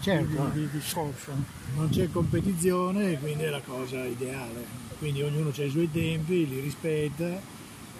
certo. 0.00 0.50
di, 0.52 0.60
di, 0.60 0.68
di 0.70 0.80
sforzo. 0.82 1.32
Non 1.74 1.88
c'è 1.88 2.10
competizione 2.10 3.12
e 3.12 3.18
quindi 3.18 3.44
è 3.44 3.48
la 3.48 3.62
cosa 3.64 4.04
ideale, 4.04 4.66
quindi 4.98 5.22
ognuno 5.22 5.48
ha 5.48 5.62
i 5.62 5.70
suoi 5.70 5.90
tempi, 5.90 6.46
li 6.46 6.60
rispetta 6.60 7.56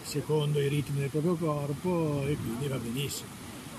secondo 0.09 0.59
i 0.59 0.69
ritmi 0.69 1.01
del 1.01 1.11
proprio 1.11 1.37
corpo 1.37 2.23
e 2.27 2.37
quindi 2.37 2.67
va 2.67 2.79
benissimo. 2.79 3.29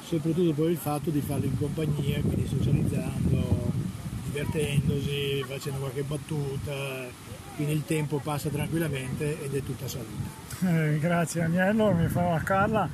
Soprattutto 0.03 0.53
poi 0.53 0.71
il 0.71 0.77
fatto 0.77 1.09
di 1.09 1.21
farlo 1.21 1.45
in 1.45 1.57
compagnia, 1.57 2.21
quindi 2.21 2.47
socializzando, 2.47 3.71
divertendosi, 4.25 5.43
facendo 5.47 5.79
qualche 5.79 6.03
battuta 6.03 7.27
quindi 7.59 7.75
il 7.75 7.85
tempo 7.85 8.21
passa 8.23 8.47
tranquillamente 8.47 9.43
ed 9.43 9.53
è 9.53 9.61
tutta 9.61 9.85
salute. 9.85 10.47
Eh, 10.65 10.97
grazie 10.97 11.43
Agnello, 11.43 11.91
mi 11.91 12.07
fa 12.07 12.29
la 12.29 12.39
Carla. 12.41 12.87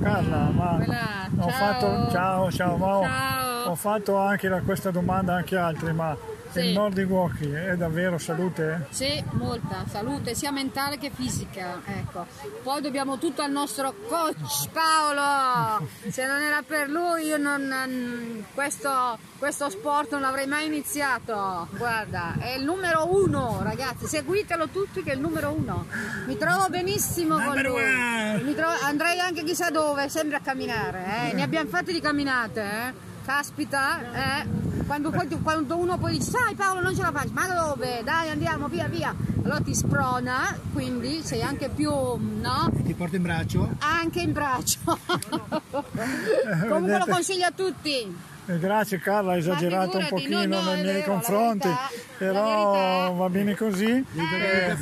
Carla, 0.00 0.50
ma 0.50 0.76
Quella, 0.76 1.28
ho 1.38 1.50
ciao. 1.50 1.50
fatto 1.50 2.10
ciao, 2.12 2.50
ciao, 2.52 2.76
ma 2.76 2.96
ho, 2.98 3.02
ciao. 3.02 3.70
ho 3.70 3.74
fatto 3.74 4.16
anche 4.16 4.48
la, 4.48 4.60
questa 4.60 4.92
domanda 4.92 5.34
anche 5.34 5.56
altri, 5.56 5.92
ma 5.92 6.16
sì. 6.52 6.66
il 6.66 6.72
Nordic 6.72 7.08
Walking 7.08 7.54
è 7.54 7.76
davvero 7.76 8.18
salute? 8.18 8.86
Sì, 8.90 9.22
molta 9.32 9.84
salute, 9.88 10.34
sia 10.34 10.50
mentale 10.50 10.98
che 10.98 11.10
fisica. 11.12 11.80
Ecco. 11.84 12.26
Poi 12.62 12.80
dobbiamo 12.80 13.18
tutto 13.18 13.42
al 13.42 13.50
nostro 13.50 13.94
coach 14.08 14.68
Paolo. 14.70 15.86
Se 16.08 16.26
non 16.26 16.40
era 16.42 16.62
per 16.66 16.88
lui 16.88 17.26
io 17.26 17.36
non, 17.38 18.44
questo, 18.54 19.18
questo 19.38 19.70
sport 19.70 20.12
non 20.12 20.20
l'avrei 20.20 20.46
mai 20.46 20.66
iniziato. 20.66 21.68
Guarda, 21.76 22.34
è 22.38 22.54
il 22.56 22.64
numero 22.64 23.08
uno, 23.12 23.60
ragazzi. 23.62 24.06
Seguitelo 24.06 24.68
tutti 24.68 25.02
che 25.02 25.12
è 25.12 25.14
il 25.14 25.20
numero 25.20 25.52
uno. 25.52 25.86
Mi 26.26 26.36
trovo 26.36 26.68
benissimo 26.68 27.40
con 27.40 27.60
lui. 27.60 28.54
Trovo, 28.54 28.74
andrei 28.82 29.18
anche 29.18 29.42
chissà 29.44 29.70
dove, 29.70 30.08
sempre 30.08 30.36
a 30.36 30.40
camminare. 30.40 31.30
Eh. 31.30 31.32
Ne 31.34 31.42
abbiamo 31.42 31.68
fatte 31.68 31.92
di 31.92 32.00
camminate. 32.00 32.62
Eh. 32.62 33.10
Caspita, 33.24 34.00
eh 34.12 34.61
quando, 34.92 35.10
poi, 35.10 35.26
quando 35.42 35.76
uno 35.78 35.96
poi 35.96 36.18
dice 36.18 36.32
sai 36.32 36.54
Paolo 36.54 36.82
non 36.82 36.94
ce 36.94 37.00
la 37.00 37.12
faccio, 37.12 37.30
ma 37.32 37.46
dove? 37.46 38.02
Dai 38.04 38.28
andiamo 38.28 38.68
via 38.68 38.88
via. 38.88 39.14
Allora 39.42 39.60
ti 39.60 39.74
sprona, 39.74 40.54
quindi 40.70 41.22
sei 41.22 41.40
anche 41.40 41.70
più, 41.70 41.90
no? 41.90 42.70
E 42.76 42.82
ti 42.82 42.92
porta 42.92 43.16
in 43.16 43.22
braccio? 43.22 43.70
Anche 43.78 44.20
in 44.20 44.32
braccio. 44.32 44.80
Comunque 46.68 46.98
lo 46.98 47.06
consiglio 47.08 47.46
a 47.46 47.52
tutti. 47.52 48.16
Eh, 48.44 48.58
grazie 48.58 48.98
Carla, 48.98 49.32
hai 49.32 49.38
esagerato 49.38 49.96
un 49.96 50.06
pochino 50.10 50.44
no, 50.44 50.60
no, 50.60 50.72
nei 50.72 50.82
miei 50.82 51.00
vero, 51.00 51.12
confronti, 51.12 51.68
verità, 51.68 51.90
però 52.18 53.14
va 53.14 53.30
bene 53.30 53.56
così. 53.56 54.04
Eh, 54.14 54.76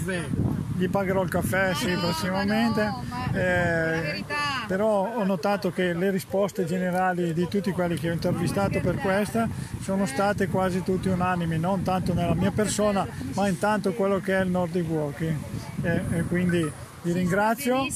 gli 0.81 0.89
pagherò 0.89 1.23
il 1.23 1.29
caffè, 1.29 1.75
sì, 1.75 1.93
no, 1.93 2.01
prossimamente. 2.01 2.85
No, 2.85 3.05
eh, 3.35 4.25
però 4.67 5.15
ho 5.15 5.25
notato 5.25 5.71
che 5.71 5.93
le 5.93 6.11
risposte 6.11 6.65
generali 6.65 7.35
di 7.35 7.47
tutti 7.49 7.71
quelli 7.71 7.97
che 7.97 8.09
ho 8.09 8.13
intervistato 8.15 8.81
per 8.81 8.97
questa 8.97 9.47
sono 9.83 10.07
state 10.07 10.49
quasi 10.49 10.83
tutte 10.83 11.11
unanimi, 11.11 11.59
non 11.59 11.83
tanto 11.83 12.15
nella 12.15 12.35
mia 12.35 12.51
persona, 12.51 13.07
ma 13.35 13.47
intanto 13.47 13.93
quello 13.93 14.21
che 14.21 14.39
è 14.39 14.41
il 14.41 14.49
Nordic 14.49 14.89
Walking. 14.89 15.37
E, 15.83 16.03
e 16.13 16.23
quindi 16.23 16.73
vi 17.03 17.13
ringrazio. 17.13 17.87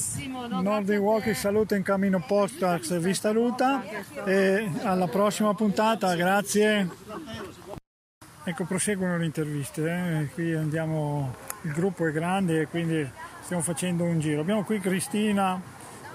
Nordic 0.60 1.00
Walking 1.00 1.34
saluta 1.34 1.76
in 1.76 1.82
cammino 1.82 2.22
Postax 2.26 2.98
vi 2.98 3.14
saluta 3.14 3.82
e 4.26 4.70
alla 4.82 5.08
prossima 5.08 5.54
puntata, 5.54 6.14
grazie. 6.14 6.90
Ecco, 8.46 8.64
proseguono 8.64 9.16
le 9.16 9.24
interviste, 9.24 9.88
eh? 9.88 10.28
qui 10.34 10.52
andiamo 10.52 11.34
il 11.64 11.72
gruppo 11.72 12.06
è 12.06 12.12
grande 12.12 12.62
e 12.62 12.66
quindi 12.66 13.08
stiamo 13.42 13.62
facendo 13.62 14.04
un 14.04 14.20
giro. 14.20 14.40
Abbiamo 14.40 14.64
qui 14.64 14.80
Cristina 14.80 15.60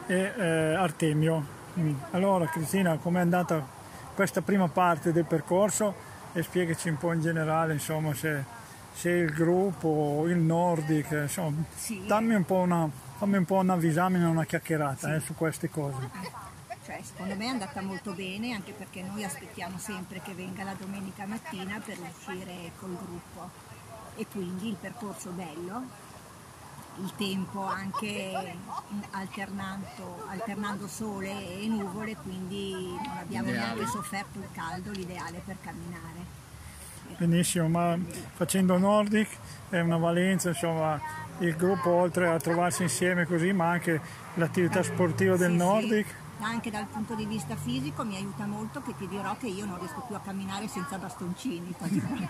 e 0.06 0.34
eh, 0.36 0.74
Artemio. 0.76 1.58
Mm. 1.80 1.94
Allora 2.12 2.46
Cristina, 2.48 2.98
com'è 2.98 3.20
andata 3.20 3.66
questa 4.14 4.42
prima 4.42 4.68
parte 4.68 5.12
del 5.12 5.26
percorso 5.26 6.08
e 6.34 6.44
spiegaci 6.44 6.90
un 6.90 6.98
po' 6.98 7.14
in 7.14 7.22
generale 7.22 7.74
insomma, 7.74 8.14
se, 8.14 8.44
se 8.94 9.10
il 9.10 9.32
gruppo, 9.32 10.26
il 10.28 10.38
Nordic, 10.38 11.12
insomma, 11.12 11.64
sì. 11.76 12.06
dammi 12.06 12.36
un 12.36 12.46
po' 12.46 12.58
una, 12.58 12.88
fammi 13.18 13.38
un 13.38 13.46
po' 13.46 13.56
una 13.56 13.76
visamina, 13.76 14.30
una 14.30 14.46
chiacchierata 14.46 15.08
sì. 15.08 15.14
eh, 15.16 15.20
su 15.20 15.36
queste 15.36 15.70
cose. 15.70 16.38
Cioè, 16.86 17.00
secondo 17.04 17.36
me 17.36 17.46
è 17.46 17.50
andata 17.50 17.82
molto 17.82 18.14
bene 18.14 18.54
anche 18.54 18.72
perché 18.72 19.04
noi 19.04 19.24
aspettiamo 19.24 19.78
sempre 19.78 20.22
che 20.24 20.34
venga 20.34 20.64
la 20.64 20.74
domenica 20.74 21.26
mattina 21.26 21.80
per 21.84 21.98
uscire 22.00 22.72
col 22.80 22.98
gruppo 22.98 23.69
e 24.20 24.28
quindi 24.30 24.68
il 24.68 24.76
percorso 24.76 25.32
bello, 25.32 25.82
il 27.02 27.12
tempo 27.16 27.64
anche 27.64 28.54
alternando, 29.12 30.26
alternando 30.28 30.88
sole 30.88 31.32
e 31.62 31.68
nuvole, 31.68 32.18
quindi 32.18 32.74
non 32.74 33.18
abbiamo 33.18 33.50
ideale. 33.50 33.76
neanche 33.76 33.92
sofferto 33.92 34.40
il 34.40 34.50
caldo, 34.52 34.92
l'ideale 34.92 35.42
per 35.46 35.56
camminare. 35.62 36.38
Benissimo, 37.18 37.70
ma 37.70 37.98
facendo 38.34 38.78
Nordic 38.78 39.30
è 39.70 39.80
una 39.80 39.98
valenza, 39.98 40.50
insomma, 40.50 41.00
il 41.38 41.56
gruppo 41.56 41.90
oltre 41.90 42.28
a 42.28 42.38
trovarsi 42.40 42.84
insieme 42.84 43.26
così, 43.26 43.54
ma 43.54 43.70
anche 43.70 44.02
l'attività 44.34 44.84
sportiva 44.84 45.38
del 45.38 45.52
sì, 45.52 45.58
Nordic. 45.58 46.08
Sì 46.08 46.28
anche 46.46 46.72
dal 46.72 46.86
punto 46.86 47.16
di 47.16 47.26
vista 47.26 47.56
fisico 47.56 48.04
mi 48.04 48.16
aiuta 48.16 48.46
molto 48.46 48.82
che 48.82 48.96
ti 48.98 49.08
dirò 49.08 49.36
che 49.38 49.48
io 49.48 49.66
non 49.66 49.78
riesco 49.78 50.04
più 50.08 50.16
a 50.16 50.20
camminare 50.20 50.68
senza 50.68 50.98
bastoncini, 50.98 51.74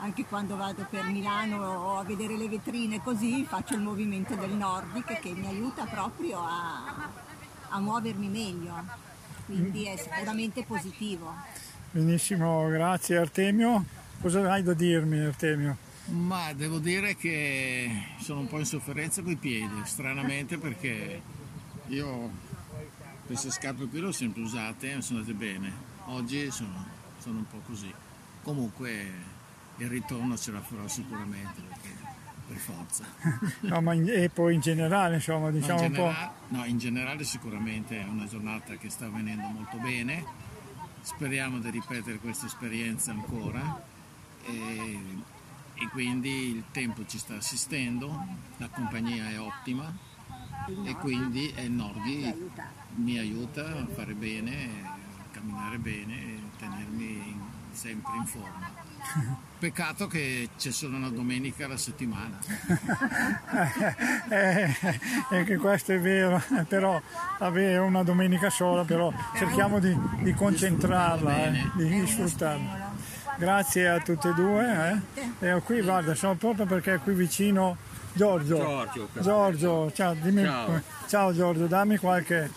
anche 0.00 0.24
quando 0.24 0.56
vado 0.56 0.86
per 0.88 1.04
Milano 1.04 1.56
o 1.64 1.98
a 1.98 2.04
vedere 2.04 2.36
le 2.36 2.48
vetrine 2.48 3.02
così 3.02 3.44
faccio 3.44 3.74
il 3.74 3.80
movimento 3.80 4.34
del 4.34 4.50
Nordic 4.50 5.20
che 5.20 5.30
mi 5.30 5.46
aiuta 5.46 5.84
proprio 5.84 6.40
a, 6.40 7.08
a 7.68 7.78
muovermi 7.78 8.28
meglio, 8.28 8.74
quindi 9.46 9.84
è 9.84 9.96
sicuramente 9.96 10.64
positivo. 10.64 11.32
Benissimo, 11.90 12.68
grazie 12.68 13.18
Artemio. 13.18 13.84
Cosa 14.20 14.50
hai 14.50 14.62
da 14.62 14.74
dirmi 14.74 15.20
Artemio? 15.20 15.76
Ma 16.06 16.52
devo 16.54 16.78
dire 16.78 17.16
che 17.16 18.16
sono 18.20 18.40
un 18.40 18.48
po' 18.48 18.58
in 18.58 18.64
sofferenza 18.64 19.22
con 19.22 19.30
i 19.30 19.36
piedi, 19.36 19.82
stranamente 19.84 20.58
perché 20.58 21.20
io 21.88 22.30
queste 23.28 23.50
scarpe 23.50 23.86
qui 23.88 24.00
le 24.00 24.06
ho 24.06 24.12
sempre 24.12 24.40
usate, 24.40 25.02
sono 25.02 25.18
andate 25.18 25.36
bene. 25.36 25.70
Oggi 26.06 26.50
sono, 26.50 26.86
sono 27.18 27.36
un 27.36 27.46
po' 27.46 27.60
così. 27.66 27.92
Comunque 28.42 29.12
il 29.76 29.86
ritorno 29.86 30.34
ce 30.38 30.50
la 30.50 30.62
farò 30.62 30.88
sicuramente 30.88 31.60
perché 31.60 31.90
per 32.46 32.56
forza. 32.56 33.04
no, 33.68 33.82
ma 33.82 33.92
in, 33.92 34.08
e 34.08 34.30
poi 34.30 34.54
in 34.54 34.60
generale, 34.60 35.16
insomma, 35.16 35.50
diciamo 35.50 35.78
no, 35.78 35.84
in 35.84 35.92
generale, 35.92 36.18
un 36.18 36.30
po'. 36.48 36.56
No, 36.56 36.64
in 36.64 36.78
generale 36.78 37.24
sicuramente 37.24 38.00
è 38.00 38.04
una 38.04 38.26
giornata 38.26 38.76
che 38.76 38.88
sta 38.88 39.10
venendo 39.10 39.46
molto 39.48 39.76
bene. 39.76 40.24
Speriamo 41.02 41.58
di 41.58 41.68
ripetere 41.68 42.16
questa 42.16 42.46
esperienza 42.46 43.10
ancora. 43.10 43.84
E, 44.46 44.98
e 45.74 45.88
quindi 45.90 46.56
il 46.56 46.64
tempo 46.70 47.04
ci 47.06 47.18
sta 47.18 47.36
assistendo, 47.36 48.24
la 48.56 48.68
compagnia 48.68 49.28
è 49.28 49.38
ottima 49.38 50.06
e 50.84 50.94
quindi 50.96 51.52
il 51.56 51.70
Nordi 51.70 52.50
mi 52.96 53.18
aiuta 53.18 53.64
a 53.64 53.86
fare 53.94 54.12
bene, 54.14 54.68
a 54.84 55.24
camminare 55.30 55.78
bene 55.78 56.14
e 56.14 56.40
tenermi 56.58 57.40
sempre 57.72 58.16
in 58.16 58.26
forma. 58.26 58.86
Peccato 59.58 60.06
che 60.06 60.50
c'è 60.56 60.70
solo 60.70 60.96
una 60.96 61.08
domenica 61.08 61.64
alla 61.64 61.76
settimana. 61.76 62.38
eh, 64.28 64.76
eh, 65.30 65.44
che 65.44 65.56
questo 65.56 65.92
è 65.92 65.98
vero, 65.98 66.40
però 66.68 67.00
avere 67.38 67.78
una 67.78 68.04
domenica 68.04 68.50
sola, 68.50 68.84
però 68.84 69.12
cerchiamo 69.36 69.80
di, 69.80 69.96
di 70.20 70.32
concentrarla, 70.32 71.46
eh, 71.46 71.70
di 71.74 72.06
sfruttarla. 72.06 72.92
Grazie 73.36 73.88
a 73.88 74.00
tutte 74.00 74.28
e 74.28 74.34
due. 74.34 75.02
Eh. 75.40 75.48
E 75.48 75.60
qui 75.62 75.80
guarda, 75.80 76.14
sono 76.14 76.34
proprio 76.34 76.66
perché 76.66 76.98
qui 76.98 77.14
vicino 77.14 77.76
Giorgio. 78.18 78.56
Giorgio, 78.56 79.08
Giorgio 79.20 79.92
ciao, 79.92 80.14
dimmi, 80.14 80.42
Ciao. 80.42 80.82
ciao 81.06 81.32
Giorgio, 81.32 81.66
dammi 81.66 81.98
qualche 81.98 82.50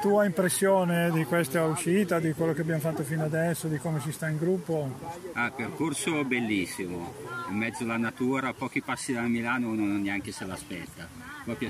tua 0.00 0.24
impressione 0.24 1.10
di 1.10 1.24
questa 1.24 1.64
uscita, 1.64 2.20
di 2.20 2.32
quello 2.34 2.52
che 2.52 2.60
abbiamo 2.60 2.80
fatto 2.80 3.02
fino 3.02 3.24
adesso, 3.24 3.66
di 3.66 3.78
come 3.78 3.98
si 4.00 4.12
sta 4.12 4.28
in 4.28 4.38
gruppo. 4.38 4.94
Ah, 5.32 5.50
percorso 5.50 6.22
bellissimo, 6.24 7.12
in 7.50 7.56
mezzo 7.56 7.82
alla 7.82 7.96
natura, 7.96 8.48
a 8.48 8.52
pochi 8.54 8.80
passi 8.80 9.12
da 9.12 9.22
Milano 9.22 9.70
uno 9.70 9.84
non 9.84 10.02
neanche 10.02 10.30
se 10.30 10.44
l'aspetta, 10.46 11.08
proprio 11.42 11.68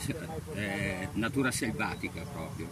eh, 0.54 1.08
natura 1.14 1.50
selvatica 1.50 2.20
proprio. 2.30 2.66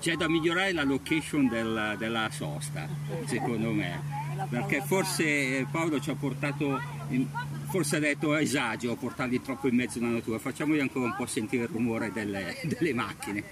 C'è 0.00 0.14
da 0.14 0.28
migliorare 0.28 0.72
la 0.72 0.84
location 0.84 1.48
del- 1.48 1.96
della 1.98 2.28
sosta, 2.30 2.86
secondo 3.24 3.72
me, 3.72 4.00
perché 4.48 4.80
forse 4.86 5.24
eh, 5.24 5.66
Paolo 5.68 5.98
ci 5.98 6.10
ha 6.10 6.14
portato, 6.14 6.80
in- 7.08 7.26
forse 7.68 7.96
ha 7.96 8.00
detto 8.00 8.34
esagero 8.34 8.96
portarli 8.96 9.42
troppo 9.42 9.68
in 9.68 9.76
mezzo 9.76 9.98
alla 9.98 10.08
natura, 10.08 10.38
facciamogli 10.38 10.80
ancora 10.80 11.06
un 11.06 11.14
po' 11.14 11.26
sentire 11.26 11.64
il 11.64 11.68
rumore 11.68 12.10
delle, 12.12 12.56
delle 12.64 12.94
macchine. 12.94 13.44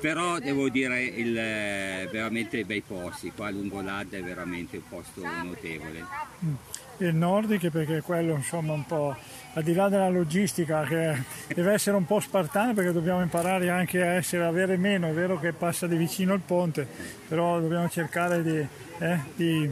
Però 0.00 0.38
devo 0.38 0.68
dire 0.68 1.02
il, 1.02 1.36
eh, 1.36 2.08
veramente 2.12 2.64
bei 2.64 2.82
posti, 2.86 3.32
qua 3.34 3.50
lungo 3.50 3.80
l'Adda 3.80 4.16
è 4.16 4.22
veramente 4.22 4.76
un 4.76 4.88
posto 4.88 5.22
notevole. 5.42 6.04
Il 6.98 7.14
Nordic 7.14 7.68
perché 7.70 8.00
quello 8.02 8.34
insomma 8.34 8.74
un 8.74 8.86
po' 8.86 9.16
al 9.54 9.62
di 9.62 9.74
là 9.74 9.88
della 9.88 10.08
logistica 10.08 10.84
che 10.84 11.16
deve 11.52 11.72
essere 11.72 11.96
un 11.96 12.06
po' 12.06 12.20
spartana 12.20 12.74
perché 12.74 12.92
dobbiamo 12.92 13.22
imparare 13.22 13.70
anche 13.70 14.00
a 14.02 14.12
essere, 14.12 14.44
avere 14.44 14.76
meno, 14.76 15.08
è 15.08 15.12
vero 15.12 15.40
che 15.40 15.52
passa 15.52 15.88
di 15.88 15.96
vicino 15.96 16.34
il 16.34 16.40
ponte, 16.40 16.86
però 17.26 17.58
dobbiamo 17.58 17.88
cercare 17.88 18.42
di, 18.42 18.66
eh, 18.98 19.18
di 19.34 19.68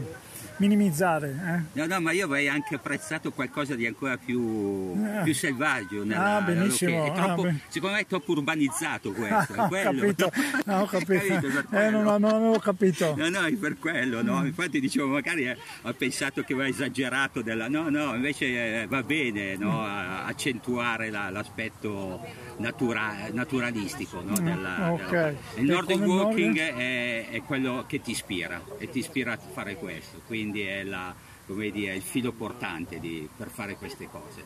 minimizzare. 0.57 1.29
eh. 1.73 1.79
No, 1.79 1.85
no, 1.85 1.99
ma 2.01 2.11
io 2.11 2.25
avrei 2.25 2.47
anche 2.47 2.75
apprezzato 2.75 3.31
qualcosa 3.31 3.75
di 3.75 3.85
ancora 3.85 4.17
più, 4.17 4.93
Eh. 4.95 5.23
più 5.23 5.33
selvaggio. 5.33 6.03
Nella, 6.03 6.35
Ah, 6.37 6.41
benissimo, 6.41 7.11
troppo- 7.13 7.41
ah, 7.41 7.43
ben- 7.43 7.59
secondo 7.67 7.95
me 7.95 8.01
è 8.01 8.05
troppo 8.07 8.31
urbanizzato 8.31 9.11
questo. 9.11 9.53
ho 9.61 9.67
quello. 9.67 9.91
capito, 10.01 10.31
no, 10.65 10.79
ho 10.81 10.85
capito, 10.85 11.05
Capito, 11.47 11.75
Eh, 11.77 11.89
non, 11.89 12.03
non 12.03 12.23
avevo 12.25 12.59
capito. 12.59 13.15
No, 13.15 13.29
no, 13.29 13.41
è 13.45 13.53
per 13.53 13.77
quello, 13.79 14.21
no? 14.21 14.45
Infatti 14.45 14.79
dicevo, 14.79 15.07
magari 15.07 15.45
eh, 15.47 15.57
ho 15.83 15.93
pensato 15.93 16.43
che 16.43 16.53
aveva 16.53 16.67
esagerato 16.69 17.41
della... 17.41 17.67
No, 17.67 17.89
no, 17.89 18.13
invece 18.15 18.81
eh, 18.83 18.87
va 18.87 19.03
bene 19.03 19.55
no? 19.57 19.83
a- 19.83 20.25
accentuare 20.25 21.09
la- 21.09 21.29
l'aspetto 21.29 22.25
natura- 22.57 23.27
naturalistico 23.31 24.21
no? 24.21 24.31
Mm, 24.39 24.45
della, 24.45 24.91
ok. 24.91 25.09
della- 25.09 25.33
Il 25.55 25.63
Nordic 25.65 25.99
come 25.99 26.05
Walking 26.13 26.57
è, 26.59 27.29
è 27.29 27.41
quello 27.43 27.85
che 27.87 28.01
ti 28.01 28.11
ispira 28.11 28.61
e 28.77 28.89
ti 28.89 28.99
ispira 28.99 29.33
a 29.33 29.37
fare 29.37 29.75
questo, 29.75 30.21
quindi 30.25 30.45
è 30.55 30.83
la- 30.83 31.13
come 31.45 31.69
dire, 31.71 31.95
il 31.95 32.01
filo 32.01 32.31
portante 32.31 32.99
di- 32.99 33.27
per 33.35 33.49
fare 33.49 33.75
queste 33.75 34.07
cose. 34.09 34.43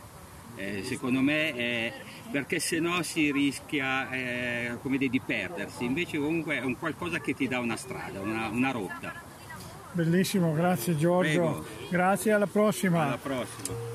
Eh, 0.58 0.84
secondo 0.84 1.22
me 1.22 1.54
è 1.56 1.94
perché 2.30 2.60
se 2.60 2.80
no 2.80 3.02
si 3.04 3.32
rischia 3.32 4.10
eh, 4.12 4.78
come 4.82 4.98
dire, 4.98 5.10
di 5.10 5.22
perdersi, 5.22 5.86
invece 5.86 6.18
comunque 6.18 6.58
è 6.58 6.62
un 6.62 6.78
qualcosa 6.78 7.20
che 7.20 7.34
ti 7.34 7.48
dà 7.48 7.60
una 7.60 7.78
strada, 7.78 8.20
una, 8.20 8.48
una 8.50 8.72
rotta. 8.72 9.14
Bellissimo, 9.94 10.54
grazie 10.54 10.96
Giorgio. 10.98 11.30
Prego. 11.30 11.66
Grazie, 11.90 12.32
alla 12.34 12.48
prossima. 12.48 13.04
Alla 13.04 13.18
prossima. 13.18 13.91